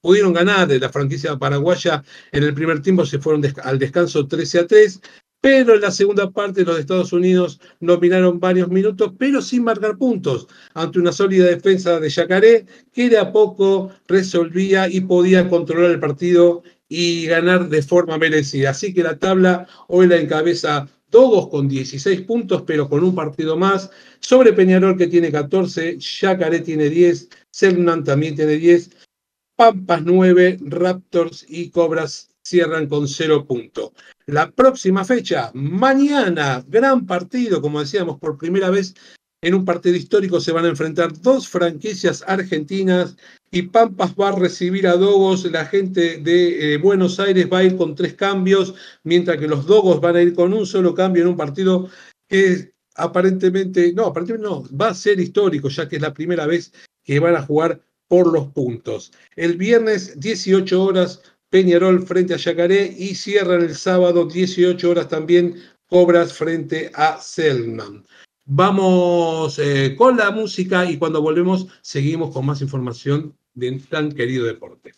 pudieron 0.00 0.32
ganar 0.32 0.66
de 0.66 0.80
la 0.80 0.88
franquicia 0.88 1.36
paraguaya 1.36 2.02
en 2.32 2.42
el 2.42 2.52
primer 2.52 2.82
tiempo, 2.82 3.06
se 3.06 3.20
fueron 3.20 3.44
al 3.62 3.78
descanso 3.78 4.26
13 4.26 4.58
a 4.58 4.66
3, 4.66 5.00
pero 5.40 5.76
en 5.76 5.80
la 5.80 5.92
segunda 5.92 6.28
parte 6.28 6.64
los 6.64 6.76
Estados 6.76 7.12
Unidos 7.12 7.60
dominaron 7.78 8.40
varios 8.40 8.68
minutos, 8.68 9.12
pero 9.16 9.40
sin 9.40 9.62
marcar 9.62 9.96
puntos, 9.96 10.48
ante 10.74 10.98
una 10.98 11.12
sólida 11.12 11.44
defensa 11.44 12.00
de 12.00 12.10
Yacaré, 12.10 12.66
que 12.92 13.08
de 13.08 13.18
a 13.18 13.30
poco 13.30 13.92
resolvía 14.08 14.88
y 14.88 15.02
podía 15.02 15.48
controlar 15.48 15.92
el 15.92 16.00
partido 16.00 16.64
y 16.88 17.26
ganar 17.26 17.68
de 17.68 17.80
forma 17.80 18.18
merecida. 18.18 18.70
Así 18.70 18.92
que 18.92 19.04
la 19.04 19.20
tabla 19.20 19.68
hoy 19.86 20.08
la 20.08 20.16
encabeza 20.16 20.88
todos 21.16 21.48
con 21.48 21.66
16 21.66 22.20
puntos, 22.26 22.64
pero 22.66 22.90
con 22.90 23.02
un 23.02 23.14
partido 23.14 23.56
más. 23.56 23.90
Sobre 24.20 24.52
Peñarol 24.52 24.98
que 24.98 25.06
tiene 25.06 25.32
14, 25.32 25.96
Yacaré 25.98 26.60
tiene 26.60 26.90
10, 26.90 27.30
Cernan 27.50 28.04
también 28.04 28.36
tiene 28.36 28.56
10, 28.56 28.90
Pampas 29.56 30.02
9, 30.04 30.58
Raptors 30.60 31.46
y 31.48 31.70
Cobras 31.70 32.28
cierran 32.42 32.86
con 32.86 33.08
0 33.08 33.46
puntos. 33.46 33.92
La 34.26 34.50
próxima 34.50 35.06
fecha, 35.06 35.50
mañana, 35.54 36.62
gran 36.68 37.06
partido, 37.06 37.62
como 37.62 37.80
decíamos, 37.80 38.18
por 38.18 38.36
primera 38.36 38.68
vez 38.68 38.94
en 39.40 39.54
un 39.54 39.64
partido 39.64 39.96
histórico 39.96 40.38
se 40.38 40.52
van 40.52 40.66
a 40.66 40.68
enfrentar 40.68 41.18
dos 41.22 41.48
franquicias 41.48 42.24
argentinas 42.26 43.16
y 43.56 43.62
Pampas 43.62 44.14
va 44.20 44.28
a 44.28 44.38
recibir 44.38 44.86
a 44.86 44.96
Dogos. 44.96 45.50
La 45.50 45.64
gente 45.64 46.18
de 46.18 46.74
eh, 46.74 46.76
Buenos 46.76 47.18
Aires 47.18 47.48
va 47.50 47.58
a 47.58 47.64
ir 47.64 47.76
con 47.76 47.94
tres 47.94 48.12
cambios, 48.12 48.74
mientras 49.02 49.38
que 49.38 49.48
los 49.48 49.64
Dogos 49.64 49.98
van 49.98 50.16
a 50.16 50.22
ir 50.22 50.34
con 50.34 50.52
un 50.52 50.66
solo 50.66 50.94
cambio 50.94 51.22
en 51.22 51.30
un 51.30 51.38
partido 51.38 51.88
que 52.28 52.74
aparentemente, 52.96 53.94
no, 53.94 54.04
aparentemente 54.04 54.46
no, 54.46 54.64
va 54.76 54.88
a 54.88 54.94
ser 54.94 55.20
histórico, 55.20 55.70
ya 55.70 55.88
que 55.88 55.96
es 55.96 56.02
la 56.02 56.12
primera 56.12 56.46
vez 56.46 56.70
que 57.02 57.18
van 57.18 57.34
a 57.34 57.42
jugar 57.42 57.80
por 58.08 58.30
los 58.30 58.48
puntos. 58.48 59.10
El 59.36 59.56
viernes, 59.56 60.20
18 60.20 60.82
horas, 60.82 61.22
Peñarol 61.48 62.06
frente 62.06 62.34
a 62.34 62.36
Yacaré 62.36 62.94
y 62.98 63.14
cierran 63.14 63.62
el 63.62 63.74
sábado, 63.74 64.26
18 64.26 64.90
horas 64.90 65.08
también, 65.08 65.54
Cobras 65.86 66.34
frente 66.34 66.90
a 66.94 67.18
Selman. 67.22 68.04
Vamos 68.44 69.58
eh, 69.58 69.94
con 69.96 70.18
la 70.18 70.30
música 70.30 70.84
y 70.84 70.98
cuando 70.98 71.22
volvemos 71.22 71.68
seguimos 71.80 72.34
con 72.34 72.44
más 72.44 72.60
información 72.60 73.34
de 73.56 73.78
tan 73.80 74.12
querido 74.12 74.44
deporte. 74.44 74.92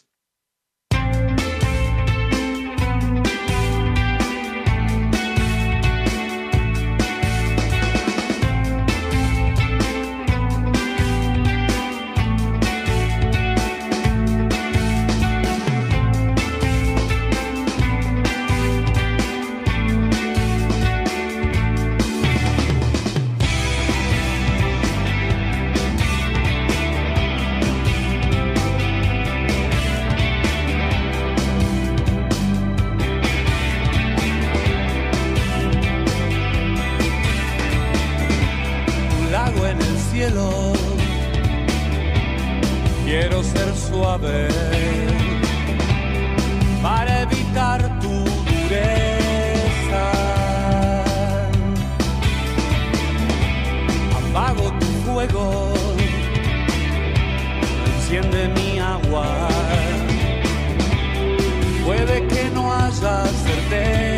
Quiero 43.11 43.43
ser 43.43 43.75
suave 43.75 44.49
para 46.83 47.23
evitar 47.23 47.81
tu 48.01 48.23
dureza. 48.51 50.05
Apago 54.19 54.71
tu 54.79 54.87
fuego, 55.07 55.73
enciende 57.97 58.49
mi 58.49 58.79
agua. 58.79 59.27
Puede 61.87 62.27
que 62.27 62.51
no 62.51 62.71
haya 62.75 63.25
certeza. 63.25 64.18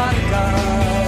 marcar. 0.00 0.99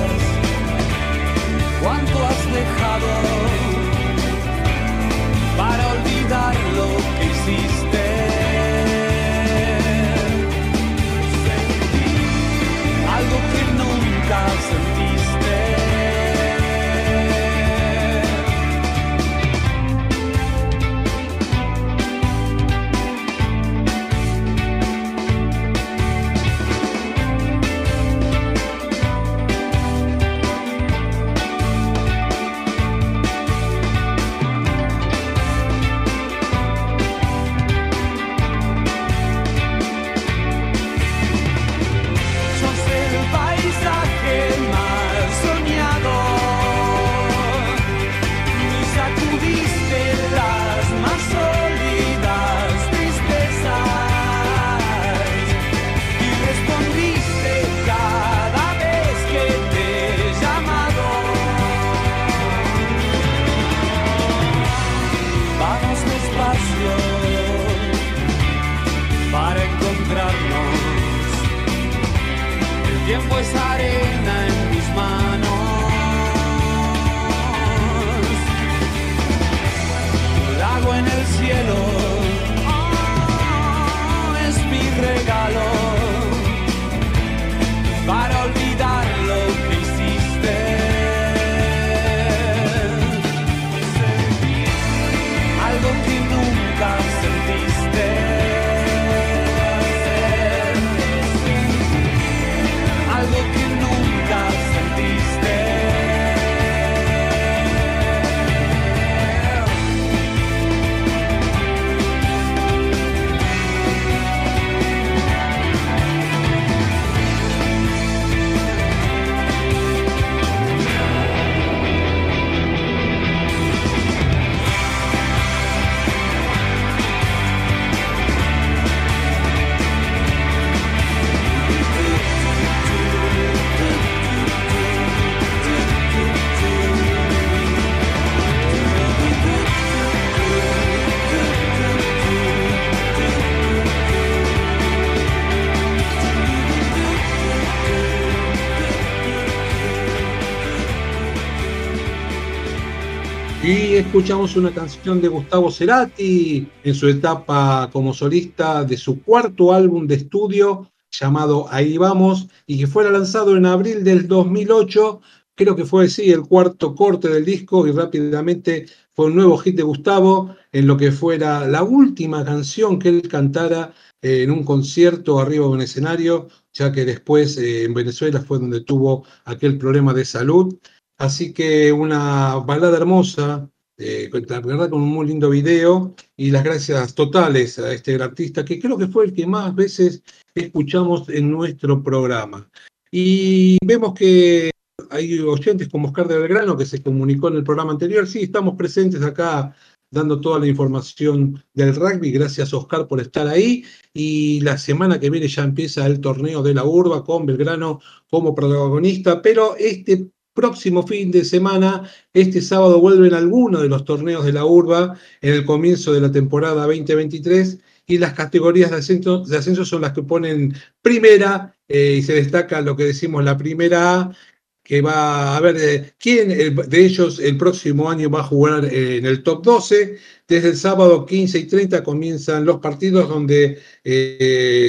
Escuchamos 153.71 154.57
una 154.57 154.73
canción 154.73 155.21
de 155.21 155.29
Gustavo 155.29 155.71
Cerati 155.71 156.69
en 156.83 156.95
su 156.95 157.09
etapa 157.09 157.89
como 157.93 158.13
solista 158.13 158.83
de 158.83 158.97
su 158.97 159.23
cuarto 159.23 159.73
álbum 159.73 160.09
de 160.09 160.17
estudio 160.17 160.91
llamado 161.13 161.67
Ahí 161.71 161.97
vamos 161.97 162.49
y 162.67 162.79
que 162.79 162.89
fuera 162.89 163.11
lanzado 163.11 163.57
en 163.57 163.65
abril 163.65 164.03
del 164.03 164.27
2008. 164.27 165.21
Creo 165.55 165.77
que 165.77 165.85
fue, 165.85 166.09
sí, 166.09 166.33
el 166.33 166.43
cuarto 166.43 166.97
corte 166.97 167.29
del 167.29 167.45
disco 167.45 167.87
y 167.87 167.93
rápidamente 167.93 168.87
fue 169.13 169.27
un 169.27 169.37
nuevo 169.37 169.57
hit 169.59 169.77
de 169.77 169.85
Gustavo 169.85 170.57
en 170.73 170.89
lo 170.89 170.97
que 170.97 171.13
fuera 171.13 171.67
la 171.69 171.85
última 171.85 172.45
canción 172.45 172.99
que 172.99 173.11
él 173.11 173.29
cantara 173.29 173.95
eh, 174.23 174.43
en 174.43 174.51
un 174.51 174.65
concierto 174.65 175.39
arriba 175.39 175.67
de 175.67 175.73
un 175.73 175.83
escenario, 175.83 176.49
ya 176.73 176.91
que 176.91 177.05
después 177.05 177.57
eh, 177.59 177.85
en 177.85 177.95
Venezuela 177.95 178.41
fue 178.41 178.59
donde 178.59 178.81
tuvo 178.81 179.25
aquel 179.45 179.79
problema 179.79 180.13
de 180.13 180.25
salud. 180.25 180.77
Así 181.23 181.53
que 181.53 181.93
una 181.93 182.57
balada 182.57 182.97
hermosa, 182.97 183.71
eh, 183.97 184.29
la 184.49 184.59
verdad 184.59 184.91
con 184.91 185.03
un 185.03 185.11
muy 185.11 185.29
lindo 185.29 185.51
video 185.51 186.17
y 186.37 186.51
las 186.51 186.65
gracias 186.65 187.15
totales 187.15 187.79
a 187.79 187.93
este 187.93 188.21
artista 188.21 188.65
que 188.65 188.81
creo 188.81 188.99
que 188.99 189.07
fue 189.07 189.27
el 189.27 189.33
que 189.33 189.47
más 189.47 189.73
veces 189.73 190.25
escuchamos 190.53 191.29
en 191.29 191.49
nuestro 191.49 192.03
programa. 192.03 192.69
Y 193.13 193.79
vemos 193.87 194.15
que 194.15 194.73
hay 195.11 195.39
oyentes 195.39 195.89
como 195.89 196.09
Oscar 196.09 196.27
de 196.27 196.39
Belgrano 196.39 196.77
que 196.77 196.87
se 196.87 197.01
comunicó 197.01 197.47
en 197.47 197.59
el 197.59 197.63
programa 197.63 197.93
anterior. 197.93 198.27
Sí, 198.27 198.41
estamos 198.41 198.75
presentes 198.75 199.23
acá 199.23 199.77
dando 200.11 200.41
toda 200.41 200.59
la 200.59 200.67
información 200.67 201.63
del 201.73 201.95
rugby. 201.95 202.33
Gracias 202.33 202.75
Oscar 202.75 203.07
por 203.07 203.21
estar 203.21 203.47
ahí. 203.47 203.85
Y 204.13 204.59
la 204.63 204.77
semana 204.77 205.21
que 205.21 205.31
viene 205.31 205.47
ya 205.47 205.63
empieza 205.63 206.05
el 206.05 206.21
torneo 206.21 206.65
de 206.65 206.75
la 206.75 206.83
Urba 206.83 207.23
con 207.23 207.47
Belgrano 207.47 208.01
como 208.29 208.57
protagonista. 208.57 209.41
Pero 209.41 209.77
este 209.77 210.33
próximo 210.55 211.07
fin 211.07 211.31
de 211.31 211.45
semana, 211.45 212.09
este 212.33 212.61
sábado 212.61 213.01
vuelven 213.01 213.35
algunos 213.35 213.83
de 213.83 213.89
los 213.89 214.05
torneos 214.05 214.45
de 214.45 214.53
la 214.53 214.65
Urba 214.65 215.19
en 215.41 215.55
el 215.55 215.65
comienzo 215.65 216.13
de 216.13 216.21
la 216.21 216.31
temporada 216.31 216.87
2023 216.87 217.79
y 218.07 218.19
las 218.19 218.35
categorías 218.35 218.91
de 218.91 218.99
ascenso, 218.99 219.45
de 219.45 219.57
ascenso 219.57 219.85
son 219.85 220.03
las 220.03 220.13
que 220.13 220.23
ponen 220.23 220.75
primera 221.01 221.75
eh, 221.89 222.17
y 222.19 222.23
se 222.23 222.35
destaca 222.35 222.81
lo 222.81 222.97
que 222.97 223.05
decimos 223.05 223.45
la 223.45 223.57
primera 223.57 224.21
A, 224.21 224.37
que 224.83 225.01
va 225.01 225.57
a 225.57 225.61
ver 225.61 225.77
eh, 225.79 226.15
quién 226.19 226.49
de 226.49 227.05
ellos 227.05 227.39
el 227.39 227.57
próximo 227.57 228.11
año 228.11 228.29
va 228.29 228.41
a 228.41 228.45
jugar 228.45 228.85
eh, 228.85 229.19
en 229.19 229.27
el 229.27 229.43
top 229.43 229.65
12. 229.65 230.19
Desde 230.49 230.71
el 230.71 230.77
sábado 230.77 231.25
15 231.25 231.59
y 231.61 231.65
30 231.67 232.03
comienzan 232.03 232.65
los 232.65 232.79
partidos 232.81 233.29
donde 233.29 233.81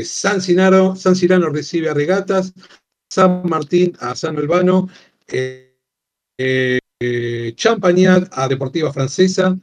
San, 0.03 0.41
Sinaro, 0.41 0.95
San 0.95 1.15
Cirano 1.15 1.49
recibe 1.49 1.89
a 1.89 1.93
Regatas, 1.93 2.53
San 3.09 3.43
Martín 3.45 3.95
a 3.99 4.15
San 4.15 4.37
Albano, 4.37 4.89
Champagnat 7.55 8.29
a 8.31 8.47
Deportiva 8.47 8.93
Francesa, 8.93 9.57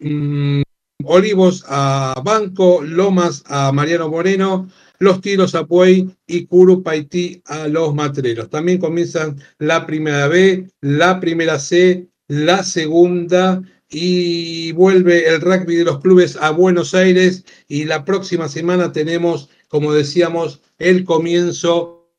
mm, 0.00 0.62
Olivos 1.04 1.64
a 1.68 2.20
Banco, 2.24 2.82
Lomas 2.82 3.42
a 3.46 3.72
Mariano 3.72 4.08
Moreno, 4.08 4.68
Los 4.98 5.20
Tiros 5.20 5.54
a 5.54 5.66
Puey 5.66 6.08
y 6.26 6.46
Curupaití 6.46 7.42
a 7.46 7.68
Los 7.68 7.94
Matreros. 7.94 8.48
También 8.48 8.78
comienzan 8.78 9.36
la 9.58 9.86
primera 9.86 10.28
B, 10.28 10.68
la 10.80 11.20
primera 11.20 11.58
C, 11.58 12.08
la 12.28 12.62
segunda 12.62 13.62
y 13.90 14.72
vuelve 14.72 15.28
el 15.28 15.40
rugby 15.40 15.76
de 15.76 15.84
los 15.84 16.00
clubes 16.00 16.36
a 16.36 16.50
Buenos 16.50 16.94
Aires 16.94 17.44
y 17.68 17.84
la 17.84 18.04
próxima 18.04 18.48
semana 18.48 18.92
tenemos, 18.92 19.50
como 19.68 19.92
decíamos, 19.92 20.62
el 20.78 21.04
comienzo 21.04 22.10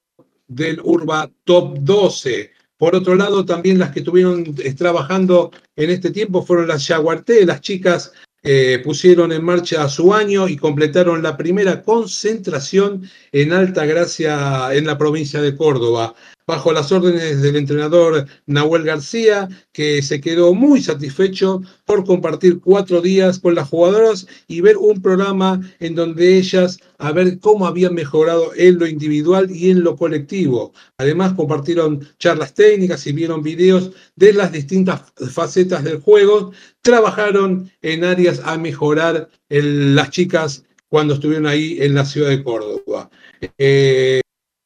del 0.47 0.79
Urba 0.84 1.31
Top 1.43 1.79
12. 1.79 2.54
Por 2.77 2.95
otro 2.95 3.15
lado, 3.15 3.45
también 3.45 3.79
las 3.79 3.91
que 3.91 3.99
estuvieron 3.99 4.55
eh, 4.59 4.73
trabajando 4.73 5.51
en 5.75 5.89
este 5.89 6.11
tiempo 6.11 6.45
fueron 6.45 6.67
las 6.67 6.88
Yaguarté, 6.88 7.45
las 7.45 7.61
chicas 7.61 8.11
eh, 8.43 8.81
pusieron 8.83 9.31
en 9.31 9.43
marcha 9.43 9.88
su 9.89 10.13
año 10.13 10.47
y 10.47 10.57
completaron 10.57 11.23
la 11.23 11.38
primera 11.38 11.81
concentración 11.81 13.09
en 13.31 13.53
Alta 13.53 13.85
Gracia 13.85 14.73
en 14.73 14.85
la 14.85 14.97
provincia 14.97 15.41
de 15.41 15.55
Córdoba 15.55 16.13
bajo 16.47 16.71
las 16.71 16.91
órdenes 16.91 17.41
del 17.41 17.55
entrenador 17.55 18.27
Nahuel 18.45 18.84
García, 18.84 19.49
que 19.71 20.01
se 20.01 20.21
quedó 20.21 20.53
muy 20.53 20.81
satisfecho 20.81 21.62
por 21.86 22.05
compartir 22.05 22.60
cuatro 22.60 23.01
días 23.01 23.39
con 23.39 23.55
las 23.55 23.69
jugadoras 23.69 24.27
y 24.47 24.62
ver 24.62 24.77
un 24.77 25.01
programa 25.01 25.62
en 25.79 25.95
donde 25.95 26.38
ellas 26.38 26.79
a 26.97 27.12
ver 27.12 27.39
cómo 27.39 27.67
habían 27.67 27.93
mejorado 27.93 28.51
en 28.55 28.79
lo 28.79 28.88
individual 28.88 29.49
y 29.51 29.71
en 29.71 29.84
lo 29.84 29.95
colectivo. 29.95 30.73
Además, 30.97 31.34
compartieron 31.34 32.08
charlas 32.19 32.53
técnicas 32.53 33.05
y 33.08 33.13
vieron 33.13 33.41
videos 33.41 33.91
de 34.15 34.34
las 34.34 34.51
distintas 34.51 35.01
facetas 35.31 35.84
del 35.84 35.99
juego. 35.99 36.51
Trabajaron 36.81 37.71
en 37.81 38.03
áreas 38.03 38.41
a 38.43 38.58
mejorar 38.58 39.29
las 39.49 40.10
chicas 40.12 40.63
cuando 40.89 41.15
estuvieron 41.15 41.47
ahí 41.47 41.77
en 41.81 41.95
la 41.95 42.05
ciudad 42.05 42.29
de 42.29 42.43
Córdoba. 42.43 43.10
Eh, 43.58 44.21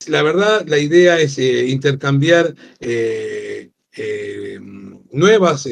la 0.10 0.24
verdad, 0.24 0.65
la 0.67 0.78
idea 0.78 1.19
es 1.19 1.38
eh, 1.38 1.67
intercambiar 1.67 2.54
eh, 2.80 3.69
eh, 3.93 4.60
nuevas 5.12 5.67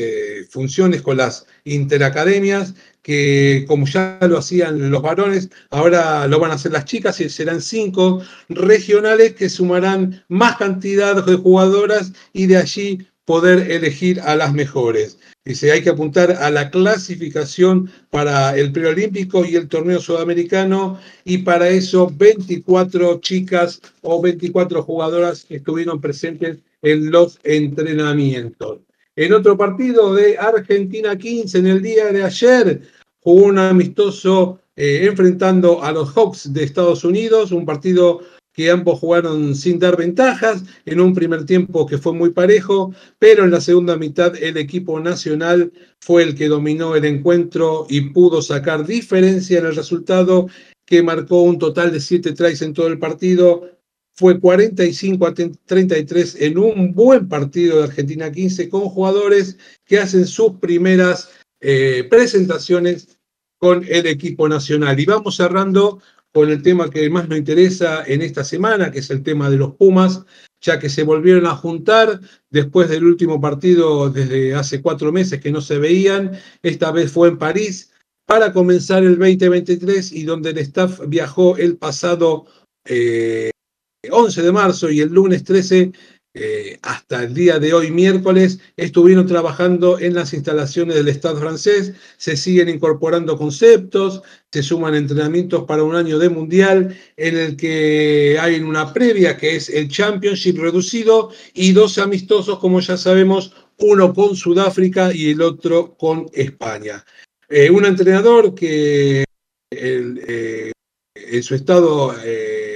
funciones 0.49 1.01
con 1.01 1.17
las 1.17 1.45
interacademias, 1.63 2.73
que 3.01 3.65
como 3.67 3.85
ya 3.85 4.19
lo 4.21 4.37
hacían 4.37 4.91
los 4.91 5.01
varones, 5.01 5.49
ahora 5.69 6.27
lo 6.27 6.39
van 6.39 6.51
a 6.51 6.55
hacer 6.55 6.71
las 6.71 6.85
chicas 6.85 7.21
y 7.21 7.29
serán 7.29 7.61
cinco 7.61 8.21
regionales 8.49 9.35
que 9.35 9.49
sumarán 9.49 10.23
más 10.27 10.57
cantidad 10.57 11.23
de 11.23 11.35
jugadoras 11.35 12.11
y 12.33 12.47
de 12.47 12.57
allí 12.57 13.07
poder 13.27 13.69
elegir 13.69 14.21
a 14.21 14.37
las 14.37 14.53
mejores. 14.53 15.19
Dice, 15.43 15.73
hay 15.73 15.83
que 15.83 15.89
apuntar 15.89 16.31
a 16.31 16.49
la 16.49 16.71
clasificación 16.71 17.91
para 18.09 18.57
el 18.57 18.71
preolímpico 18.71 19.43
y 19.43 19.57
el 19.57 19.67
torneo 19.67 19.99
sudamericano 19.99 20.97
y 21.25 21.39
para 21.39 21.67
eso 21.67 22.09
24 22.09 23.19
chicas 23.19 23.81
o 24.01 24.21
24 24.21 24.81
jugadoras 24.81 25.45
estuvieron 25.49 25.99
presentes 25.99 26.59
en 26.81 27.11
los 27.11 27.37
entrenamientos. 27.43 28.79
En 29.17 29.33
otro 29.33 29.57
partido 29.57 30.15
de 30.15 30.37
Argentina 30.37 31.17
15, 31.17 31.57
en 31.57 31.67
el 31.67 31.81
día 31.81 32.13
de 32.13 32.23
ayer, 32.23 32.81
jugó 33.19 33.47
un 33.47 33.59
amistoso 33.59 34.61
eh, 34.77 35.05
enfrentando 35.05 35.83
a 35.83 35.91
los 35.91 36.11
Hawks 36.11 36.53
de 36.53 36.63
Estados 36.63 37.03
Unidos, 37.03 37.51
un 37.51 37.65
partido 37.65 38.21
que 38.57 38.71
ambos 38.71 38.99
jugaron 38.99 39.53
sin 39.53 39.77
dar 39.77 39.95
ventajas, 39.95 40.63
en 40.83 40.99
un 40.99 41.13
primer 41.13 41.45
tiempo 41.45 41.85
que 41.85 41.99
fue 41.99 42.13
muy 42.13 42.31
parejo, 42.31 42.91
pero 43.19 43.43
en 43.43 43.51
la 43.51 43.61
segunda 43.61 43.97
mitad 43.97 44.35
el 44.35 44.57
equipo 44.57 44.99
nacional 44.99 45.71
fue 46.01 46.23
el 46.23 46.33
que 46.33 46.47
dominó 46.47 46.95
el 46.95 47.05
encuentro 47.05 47.85
y 47.87 48.01
pudo 48.01 48.41
sacar 48.41 48.87
diferencia 48.87 49.59
en 49.59 49.67
el 49.67 49.75
resultado 49.75 50.47
que 50.87 51.03
marcó 51.03 51.43
un 51.43 51.59
total 51.59 51.91
de 51.91 51.99
siete 51.99 52.31
tries 52.31 52.63
en 52.63 52.73
todo 52.73 52.87
el 52.87 52.97
partido. 52.97 53.69
Fue 54.15 54.39
45 54.39 55.27
a 55.27 55.35
33 55.35 56.37
en 56.41 56.57
un 56.57 56.95
buen 56.95 57.29
partido 57.29 57.77
de 57.77 57.83
Argentina 57.83 58.31
15 58.31 58.69
con 58.69 58.89
jugadores 58.89 59.59
que 59.85 59.99
hacen 59.99 60.25
sus 60.25 60.53
primeras 60.53 61.29
eh, 61.61 62.07
presentaciones 62.09 63.19
con 63.59 63.85
el 63.87 64.07
equipo 64.07 64.49
nacional. 64.49 64.99
Y 64.99 65.05
vamos 65.05 65.35
cerrando 65.35 65.99
con 66.37 66.51
el 66.51 66.61
tema 66.61 66.87
que 66.91 67.09
más 67.09 67.27
nos 67.27 67.39
interesa 67.39 68.03
en 68.05 68.21
esta 68.21 68.43
semana, 68.43 68.91
que 68.91 68.99
es 68.99 69.09
el 69.09 69.23
tema 69.23 69.49
de 69.49 69.57
los 69.57 69.73
Pumas, 69.73 70.23
ya 70.61 70.77
que 70.77 70.87
se 70.87 71.01
volvieron 71.01 71.47
a 71.47 71.55
juntar 71.55 72.21
después 72.51 72.89
del 72.89 73.05
último 73.05 73.41
partido 73.41 74.11
desde 74.11 74.53
hace 74.53 74.83
cuatro 74.83 75.11
meses 75.11 75.41
que 75.41 75.51
no 75.51 75.61
se 75.61 75.79
veían. 75.79 76.33
Esta 76.61 76.91
vez 76.91 77.11
fue 77.11 77.29
en 77.29 77.39
París 77.39 77.91
para 78.27 78.53
comenzar 78.53 79.03
el 79.03 79.17
2023 79.17 80.11
y 80.11 80.25
donde 80.25 80.51
el 80.51 80.59
staff 80.59 81.01
viajó 81.07 81.57
el 81.57 81.75
pasado 81.77 82.45
11 82.85 82.85
eh, 82.85 84.43
de 84.43 84.51
marzo 84.51 84.91
y 84.91 85.01
el 85.01 85.09
lunes 85.09 85.43
13 85.43 85.91
eh, 86.39 86.77
hasta 86.83 87.23
el 87.23 87.33
día 87.33 87.57
de 87.57 87.73
hoy, 87.73 87.89
miércoles, 87.89 88.59
estuvieron 88.75 89.25
trabajando 89.25 89.97
en 89.97 90.13
las 90.13 90.33
instalaciones 90.33 90.95
del 90.95 91.07
Estado 91.07 91.39
francés, 91.39 91.93
se 92.17 92.37
siguen 92.37 92.69
incorporando 92.69 93.39
conceptos, 93.39 94.21
se 94.51 94.61
suman 94.61 94.93
entrenamientos 94.93 95.63
para 95.63 95.83
un 95.83 95.95
año 95.95 96.19
de 96.19 96.29
mundial 96.29 96.95
en 97.15 97.37
el 97.37 97.57
que 97.57 98.37
hay 98.39 98.59
una 98.59 98.93
previa 98.93 99.35
que 99.35 99.55
es 99.55 99.69
el 99.69 99.87
Championship 99.87 100.59
reducido 100.59 101.31
y 101.55 101.71
dos 101.71 101.97
amistosos, 101.97 102.59
como 102.59 102.81
ya 102.81 102.97
sabemos, 102.97 103.53
uno 103.79 104.13
con 104.13 104.35
Sudáfrica 104.35 105.11
y 105.11 105.31
el 105.31 105.41
otro 105.41 105.95
con 105.97 106.27
España. 106.33 107.03
Eh, 107.49 107.71
un 107.71 107.83
entrenador 107.85 108.53
que 108.53 109.25
eh, 109.71 110.71
en 111.15 111.43
su 111.43 111.55
estado 111.55 112.13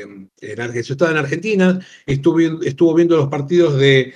en, 0.01 0.31
estado 0.41 1.11
en 1.11 1.17
Argentina, 1.17 1.79
estuvo, 2.05 2.93
viendo 2.93 3.17
los 3.17 3.29
partidos 3.29 3.77
de, 3.77 4.13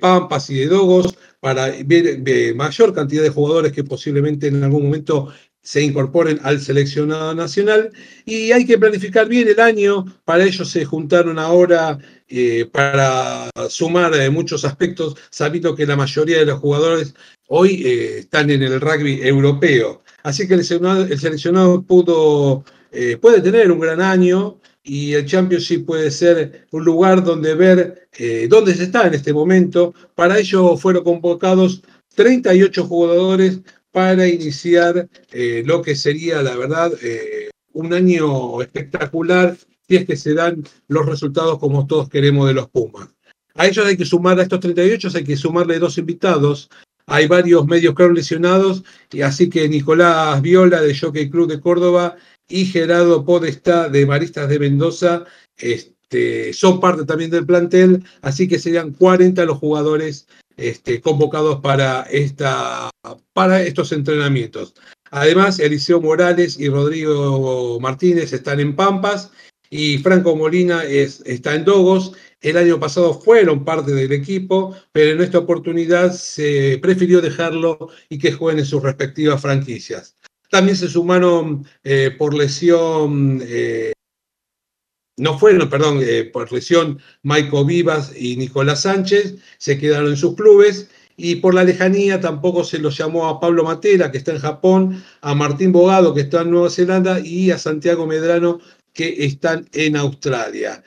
Pampas 0.00 0.50
y 0.50 0.56
de 0.56 0.66
Dogos 0.66 1.16
para 1.40 1.72
ver 1.84 2.54
mayor 2.54 2.92
cantidad 2.92 3.22
de 3.22 3.30
jugadores 3.30 3.72
que 3.72 3.84
posiblemente 3.84 4.48
en 4.48 4.62
algún 4.64 4.84
momento 4.84 5.32
se 5.62 5.82
incorporen 5.82 6.40
al 6.44 6.60
seleccionado 6.60 7.34
nacional 7.34 7.90
y 8.24 8.52
hay 8.52 8.64
que 8.64 8.78
planificar 8.78 9.28
bien 9.28 9.48
el 9.48 9.60
año. 9.60 10.04
Para 10.24 10.44
ello 10.44 10.64
se 10.64 10.84
juntaron 10.84 11.38
ahora 11.38 11.98
eh, 12.28 12.66
para 12.72 13.50
sumar 13.68 14.14
eh, 14.14 14.30
muchos 14.30 14.64
aspectos, 14.64 15.16
sabiendo 15.30 15.74
que 15.74 15.86
la 15.86 15.96
mayoría 15.96 16.38
de 16.38 16.46
los 16.46 16.60
jugadores 16.60 17.14
hoy 17.48 17.82
eh, 17.84 18.18
están 18.20 18.50
en 18.50 18.62
el 18.62 18.80
rugby 18.80 19.20
europeo. 19.22 20.02
Así 20.22 20.46
que 20.46 20.54
el 20.54 20.64
seleccionado, 20.64 21.82
pudo, 21.82 22.64
eh, 22.92 23.16
puede 23.16 23.40
tener 23.40 23.70
un 23.70 23.80
gran 23.80 24.00
año 24.00 24.60
y 24.88 25.14
el 25.14 25.26
Championship 25.26 25.84
puede 25.84 26.10
ser 26.10 26.66
un 26.72 26.84
lugar 26.84 27.22
donde 27.22 27.54
ver 27.54 28.08
eh, 28.18 28.46
dónde 28.48 28.74
se 28.74 28.84
está 28.84 29.06
en 29.06 29.14
este 29.14 29.32
momento. 29.32 29.94
Para 30.14 30.38
ello 30.38 30.76
fueron 30.76 31.04
convocados 31.04 31.82
38 32.14 32.84
jugadores 32.84 33.60
para 33.92 34.26
iniciar 34.26 35.08
lo 35.64 35.82
que 35.82 35.96
sería, 35.96 36.42
la 36.42 36.56
verdad, 36.56 36.92
un 37.72 37.92
año 37.92 38.60
espectacular 38.60 39.56
si 39.88 39.96
es 39.96 40.06
que 40.06 40.16
se 40.16 40.34
dan 40.34 40.62
los 40.88 41.06
resultados 41.06 41.58
como 41.58 41.86
todos 41.86 42.08
queremos 42.08 42.46
de 42.46 42.54
los 42.54 42.68
Pumas. 42.68 43.08
A 43.54 43.66
ellos 43.66 43.86
hay 43.86 43.96
que 43.96 44.04
sumar, 44.04 44.38
a 44.38 44.42
estos 44.42 44.60
38 44.60 45.08
hay 45.14 45.24
que 45.24 45.36
sumarle 45.36 45.78
dos 45.78 45.98
invitados. 45.98 46.68
Hay 47.06 47.26
varios 47.26 47.66
medios 47.66 47.94
claro 47.94 48.12
lesionados, 48.12 48.84
y 49.10 49.22
así 49.22 49.48
que 49.48 49.66
Nicolás 49.66 50.42
Viola 50.42 50.82
de 50.82 50.96
Jockey 50.96 51.30
Club 51.30 51.48
de 51.48 51.58
Córdoba 51.58 52.16
y 52.48 52.64
Gerardo 52.66 53.24
Podestá 53.24 53.88
de 53.88 54.06
Maristas 54.06 54.48
de 54.48 54.58
Mendoza 54.58 55.24
este, 55.56 56.52
son 56.52 56.80
parte 56.80 57.04
también 57.04 57.30
del 57.30 57.46
plantel, 57.46 58.02
así 58.22 58.48
que 58.48 58.58
serían 58.58 58.92
40 58.92 59.44
los 59.44 59.58
jugadores 59.58 60.26
este, 60.56 61.00
convocados 61.00 61.60
para, 61.60 62.02
esta, 62.10 62.90
para 63.32 63.62
estos 63.62 63.92
entrenamientos. 63.92 64.74
Además, 65.10 65.58
Eliseo 65.58 66.00
Morales 66.00 66.58
y 66.58 66.68
Rodrigo 66.68 67.78
Martínez 67.80 68.32
están 68.32 68.60
en 68.60 68.74
Pampas 68.74 69.30
y 69.70 69.98
Franco 69.98 70.34
Molina 70.36 70.82
está 70.84 71.54
en 71.54 71.64
Dogos. 71.64 72.12
El 72.40 72.56
año 72.56 72.78
pasado 72.78 73.14
fueron 73.14 73.64
parte 73.64 73.92
del 73.92 74.12
equipo, 74.12 74.74
pero 74.92 75.12
en 75.12 75.20
esta 75.20 75.38
oportunidad 75.38 76.12
se 76.12 76.78
prefirió 76.80 77.20
dejarlo 77.20 77.90
y 78.08 78.18
que 78.18 78.32
jueguen 78.32 78.60
en 78.60 78.66
sus 78.66 78.82
respectivas 78.82 79.40
franquicias. 79.40 80.16
También 80.50 80.76
se 80.76 80.88
sumaron 80.88 81.66
eh, 81.84 82.10
por 82.16 82.34
lesión, 82.34 83.42
eh, 83.44 83.92
no 85.18 85.38
fueron, 85.38 85.68
perdón, 85.68 86.00
eh, 86.02 86.24
por 86.24 86.50
lesión 86.50 87.00
Maico 87.22 87.64
Vivas 87.64 88.12
y 88.16 88.36
Nicolás 88.36 88.82
Sánchez, 88.82 89.36
se 89.58 89.78
quedaron 89.78 90.10
en 90.10 90.16
sus 90.16 90.34
clubes 90.34 90.88
y 91.16 91.36
por 91.36 91.52
la 91.54 91.64
lejanía 91.64 92.20
tampoco 92.20 92.64
se 92.64 92.78
los 92.78 92.96
llamó 92.96 93.26
a 93.26 93.40
Pablo 93.40 93.64
Matera, 93.64 94.10
que 94.10 94.18
está 94.18 94.32
en 94.32 94.38
Japón, 94.38 95.02
a 95.20 95.34
Martín 95.34 95.72
Bogado, 95.72 96.14
que 96.14 96.22
está 96.22 96.42
en 96.42 96.52
Nueva 96.52 96.70
Zelanda, 96.70 97.20
y 97.20 97.50
a 97.50 97.58
Santiago 97.58 98.06
Medrano, 98.06 98.60
que 98.94 99.24
están 99.24 99.68
en 99.72 99.96
Australia. 99.96 100.82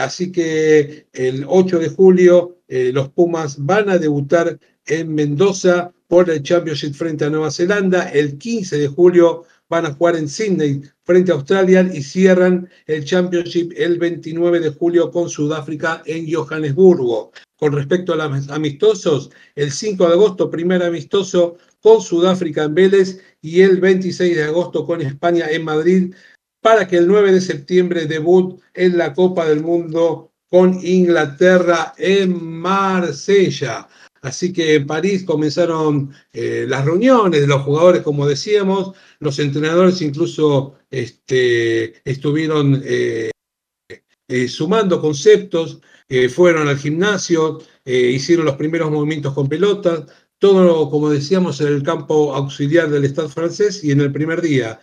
Así 0.00 0.32
que 0.32 1.06
el 1.12 1.44
8 1.46 1.78
de 1.78 1.88
julio 1.90 2.62
los 2.68 3.10
Pumas 3.10 3.56
van 3.58 3.90
a 3.90 3.98
debutar 3.98 4.58
en 4.86 5.14
Mendoza 5.14 5.92
por 6.10 6.28
el 6.28 6.42
Championship 6.42 6.92
frente 6.92 7.24
a 7.24 7.30
Nueva 7.30 7.52
Zelanda. 7.52 8.10
El 8.10 8.36
15 8.36 8.78
de 8.78 8.88
julio 8.88 9.44
van 9.68 9.86
a 9.86 9.94
jugar 9.94 10.16
en 10.16 10.28
Sydney 10.28 10.82
frente 11.04 11.30
a 11.30 11.36
Australia 11.36 11.88
y 11.94 12.02
cierran 12.02 12.68
el 12.86 13.04
Championship 13.04 13.72
el 13.76 13.96
29 13.96 14.58
de 14.58 14.70
julio 14.70 15.12
con 15.12 15.28
Sudáfrica 15.30 16.02
en 16.06 16.26
Johannesburgo. 16.28 17.30
Con 17.56 17.74
respecto 17.74 18.12
a 18.12 18.16
los 18.16 18.48
amistosos, 18.48 19.30
el 19.54 19.70
5 19.70 20.08
de 20.08 20.14
agosto, 20.14 20.50
primer 20.50 20.82
amistoso 20.82 21.58
con 21.80 22.02
Sudáfrica 22.02 22.64
en 22.64 22.74
Vélez 22.74 23.20
y 23.40 23.60
el 23.60 23.78
26 23.78 24.34
de 24.34 24.42
agosto 24.42 24.84
con 24.84 25.00
España 25.02 25.46
en 25.48 25.64
Madrid 25.64 26.14
para 26.60 26.88
que 26.88 26.96
el 26.96 27.06
9 27.06 27.34
de 27.34 27.40
septiembre 27.40 28.06
debut 28.06 28.60
en 28.74 28.98
la 28.98 29.14
Copa 29.14 29.46
del 29.46 29.62
Mundo 29.62 30.32
con 30.48 30.76
Inglaterra 30.84 31.94
en 31.96 32.44
Marsella. 32.44 33.86
Así 34.22 34.52
que 34.52 34.74
en 34.74 34.86
París 34.86 35.24
comenzaron 35.24 36.12
eh, 36.32 36.66
las 36.68 36.84
reuniones 36.84 37.40
de 37.40 37.46
los 37.46 37.62
jugadores, 37.62 38.02
como 38.02 38.26
decíamos, 38.26 38.94
los 39.18 39.38
entrenadores 39.38 40.02
incluso 40.02 40.74
este, 40.90 42.02
estuvieron 42.08 42.82
eh, 42.84 43.30
eh, 44.28 44.48
sumando 44.48 45.00
conceptos, 45.00 45.80
fueron 46.34 46.66
al 46.66 46.76
gimnasio, 46.76 47.60
hicieron 47.84 48.44
los 48.44 48.56
primeros 48.56 48.90
movimientos 48.90 49.32
con 49.32 49.48
pelotas, 49.48 50.06
todo, 50.40 50.90
como 50.90 51.08
decíamos, 51.08 51.60
en 51.60 51.68
el 51.68 51.84
campo 51.84 52.34
auxiliar 52.34 52.90
del 52.90 53.04
Estado 53.04 53.28
francés 53.28 53.84
y 53.84 53.92
en 53.92 54.00
el 54.00 54.10
primer 54.10 54.40
día. 54.42 54.80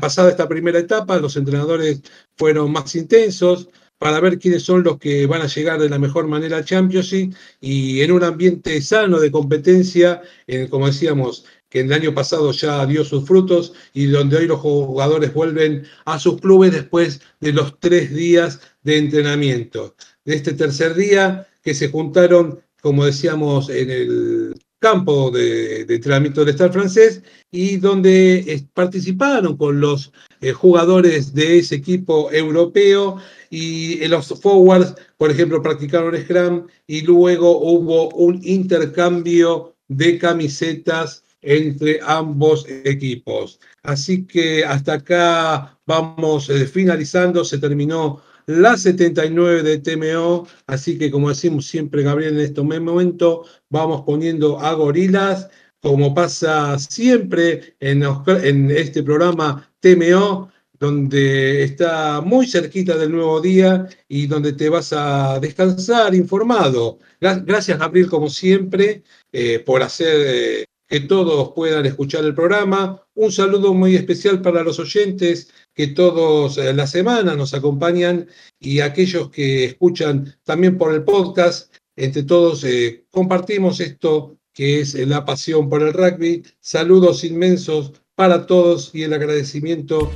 Pasada 0.00 0.30
esta 0.30 0.48
primera 0.48 0.80
etapa, 0.80 1.16
los 1.18 1.36
entrenadores 1.36 2.02
fueron 2.36 2.72
más 2.72 2.92
intensos 2.96 3.68
para 3.98 4.20
ver 4.20 4.38
quiénes 4.38 4.62
son 4.62 4.82
los 4.82 4.98
que 4.98 5.26
van 5.26 5.42
a 5.42 5.46
llegar 5.46 5.80
de 5.80 5.88
la 5.88 5.98
mejor 5.98 6.26
manera 6.26 6.56
al 6.56 6.64
Championship 6.64 7.34
y 7.60 8.00
en 8.00 8.12
un 8.12 8.24
ambiente 8.24 8.80
sano 8.82 9.20
de 9.20 9.30
competencia, 9.30 10.22
como 10.70 10.86
decíamos, 10.86 11.44
que 11.74 11.80
el 11.80 11.92
año 11.92 12.14
pasado 12.14 12.52
ya 12.52 12.86
dio 12.86 13.04
sus 13.04 13.26
frutos 13.26 13.72
y 13.92 14.06
donde 14.06 14.36
hoy 14.36 14.46
los 14.46 14.60
jugadores 14.60 15.34
vuelven 15.34 15.84
a 16.04 16.20
sus 16.20 16.40
clubes 16.40 16.70
después 16.70 17.20
de 17.40 17.52
los 17.52 17.80
tres 17.80 18.14
días 18.14 18.60
de 18.84 18.98
entrenamiento. 18.98 19.96
De 20.24 20.36
este 20.36 20.52
tercer 20.52 20.94
día 20.94 21.48
que 21.64 21.74
se 21.74 21.88
juntaron, 21.88 22.60
como 22.80 23.04
decíamos, 23.04 23.70
en 23.70 23.90
el 23.90 24.54
campo 24.78 25.30
de, 25.30 25.80
entrenamiento 25.80 26.42
del 26.42 26.50
Estado 26.50 26.74
francés 26.74 27.22
y 27.50 27.78
donde 27.78 28.36
eh, 28.40 28.68
participaron 28.72 29.56
con 29.56 29.80
los 29.80 30.12
eh, 30.44 30.52
jugadores 30.52 31.32
de 31.34 31.58
ese 31.58 31.76
equipo 31.76 32.30
europeo 32.30 33.16
y 33.50 34.02
en 34.02 34.10
los 34.10 34.28
forwards, 34.40 34.94
por 35.16 35.30
ejemplo, 35.30 35.62
practicaron 35.62 36.16
Scrum 36.16 36.66
y 36.86 37.00
luego 37.02 37.58
hubo 37.60 38.10
un 38.10 38.40
intercambio 38.44 39.74
de 39.88 40.18
camisetas 40.18 41.24
entre 41.40 42.00
ambos 42.02 42.66
equipos. 42.84 43.60
Así 43.82 44.26
que 44.26 44.64
hasta 44.64 44.94
acá 44.94 45.78
vamos 45.86 46.48
eh, 46.50 46.66
finalizando, 46.66 47.44
se 47.44 47.58
terminó 47.58 48.22
la 48.46 48.76
79 48.76 49.62
de 49.62 49.78
TMO. 49.78 50.46
Así 50.66 50.98
que, 50.98 51.10
como 51.10 51.28
decimos 51.28 51.66
siempre, 51.66 52.02
Gabriel, 52.02 52.34
en 52.34 52.44
este 52.44 52.62
momento 52.62 53.44
vamos 53.70 54.02
poniendo 54.02 54.58
a 54.60 54.72
gorilas, 54.74 55.48
como 55.84 56.14
pasa 56.14 56.78
siempre 56.78 57.76
en, 57.78 58.70
este 58.70 59.02
programa 59.02 59.70
TMO, 59.80 60.50
donde 60.78 61.62
está 61.62 62.22
muy 62.22 62.46
cerquita 62.46 62.96
del 62.96 63.12
nuevo 63.12 63.38
día 63.38 63.86
y 64.08 64.26
donde 64.26 64.54
te 64.54 64.70
vas 64.70 64.94
a 64.94 65.38
descansar 65.40 66.14
informado. 66.14 67.00
Gracias, 67.20 67.78
Gabriel, 67.78 68.08
como 68.08 68.30
siempre, 68.30 69.02
eh, 69.30 69.58
por 69.58 69.82
hacer 69.82 70.16
eh, 70.26 70.64
que 70.88 71.00
todos 71.00 71.52
puedan 71.54 71.84
escuchar 71.84 72.24
el 72.24 72.34
programa. 72.34 73.02
Un 73.14 73.30
saludo 73.30 73.74
muy 73.74 73.94
especial 73.94 74.40
para 74.40 74.62
los 74.62 74.78
oyentes 74.78 75.50
que 75.74 75.88
todos 75.88 76.56
eh, 76.56 76.72
la 76.72 76.86
semana 76.86 77.36
nos 77.36 77.52
acompañan 77.52 78.26
y 78.58 78.80
aquellos 78.80 79.28
que 79.28 79.66
escuchan 79.66 80.34
también 80.44 80.78
por 80.78 80.94
el 80.94 81.04
podcast. 81.04 81.74
Entre 81.94 82.22
todos 82.22 82.64
compartimos 83.10 83.78
esto 83.80 84.38
que 84.54 84.80
es 84.80 84.94
la 84.94 85.24
pasión 85.24 85.68
por 85.68 85.82
el 85.82 85.92
rugby. 85.92 86.42
Saludos 86.60 87.24
inmensos 87.24 87.92
para 88.14 88.46
todos 88.46 88.90
y 88.94 89.02
el 89.02 89.12
agradecimiento 89.12 90.10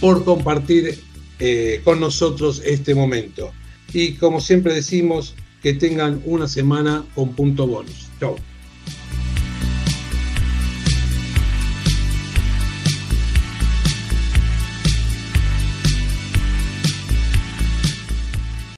por 0.00 0.24
compartir 0.24 0.98
eh, 1.38 1.80
con 1.84 2.00
nosotros 2.00 2.60
este 2.64 2.94
momento. 2.94 3.52
Y 3.92 4.14
como 4.14 4.40
siempre 4.40 4.74
decimos, 4.74 5.34
que 5.62 5.72
tengan 5.72 6.20
una 6.26 6.46
semana 6.46 7.06
con 7.14 7.34
punto 7.34 7.66
bonus. 7.66 8.08
Chao. 8.20 8.36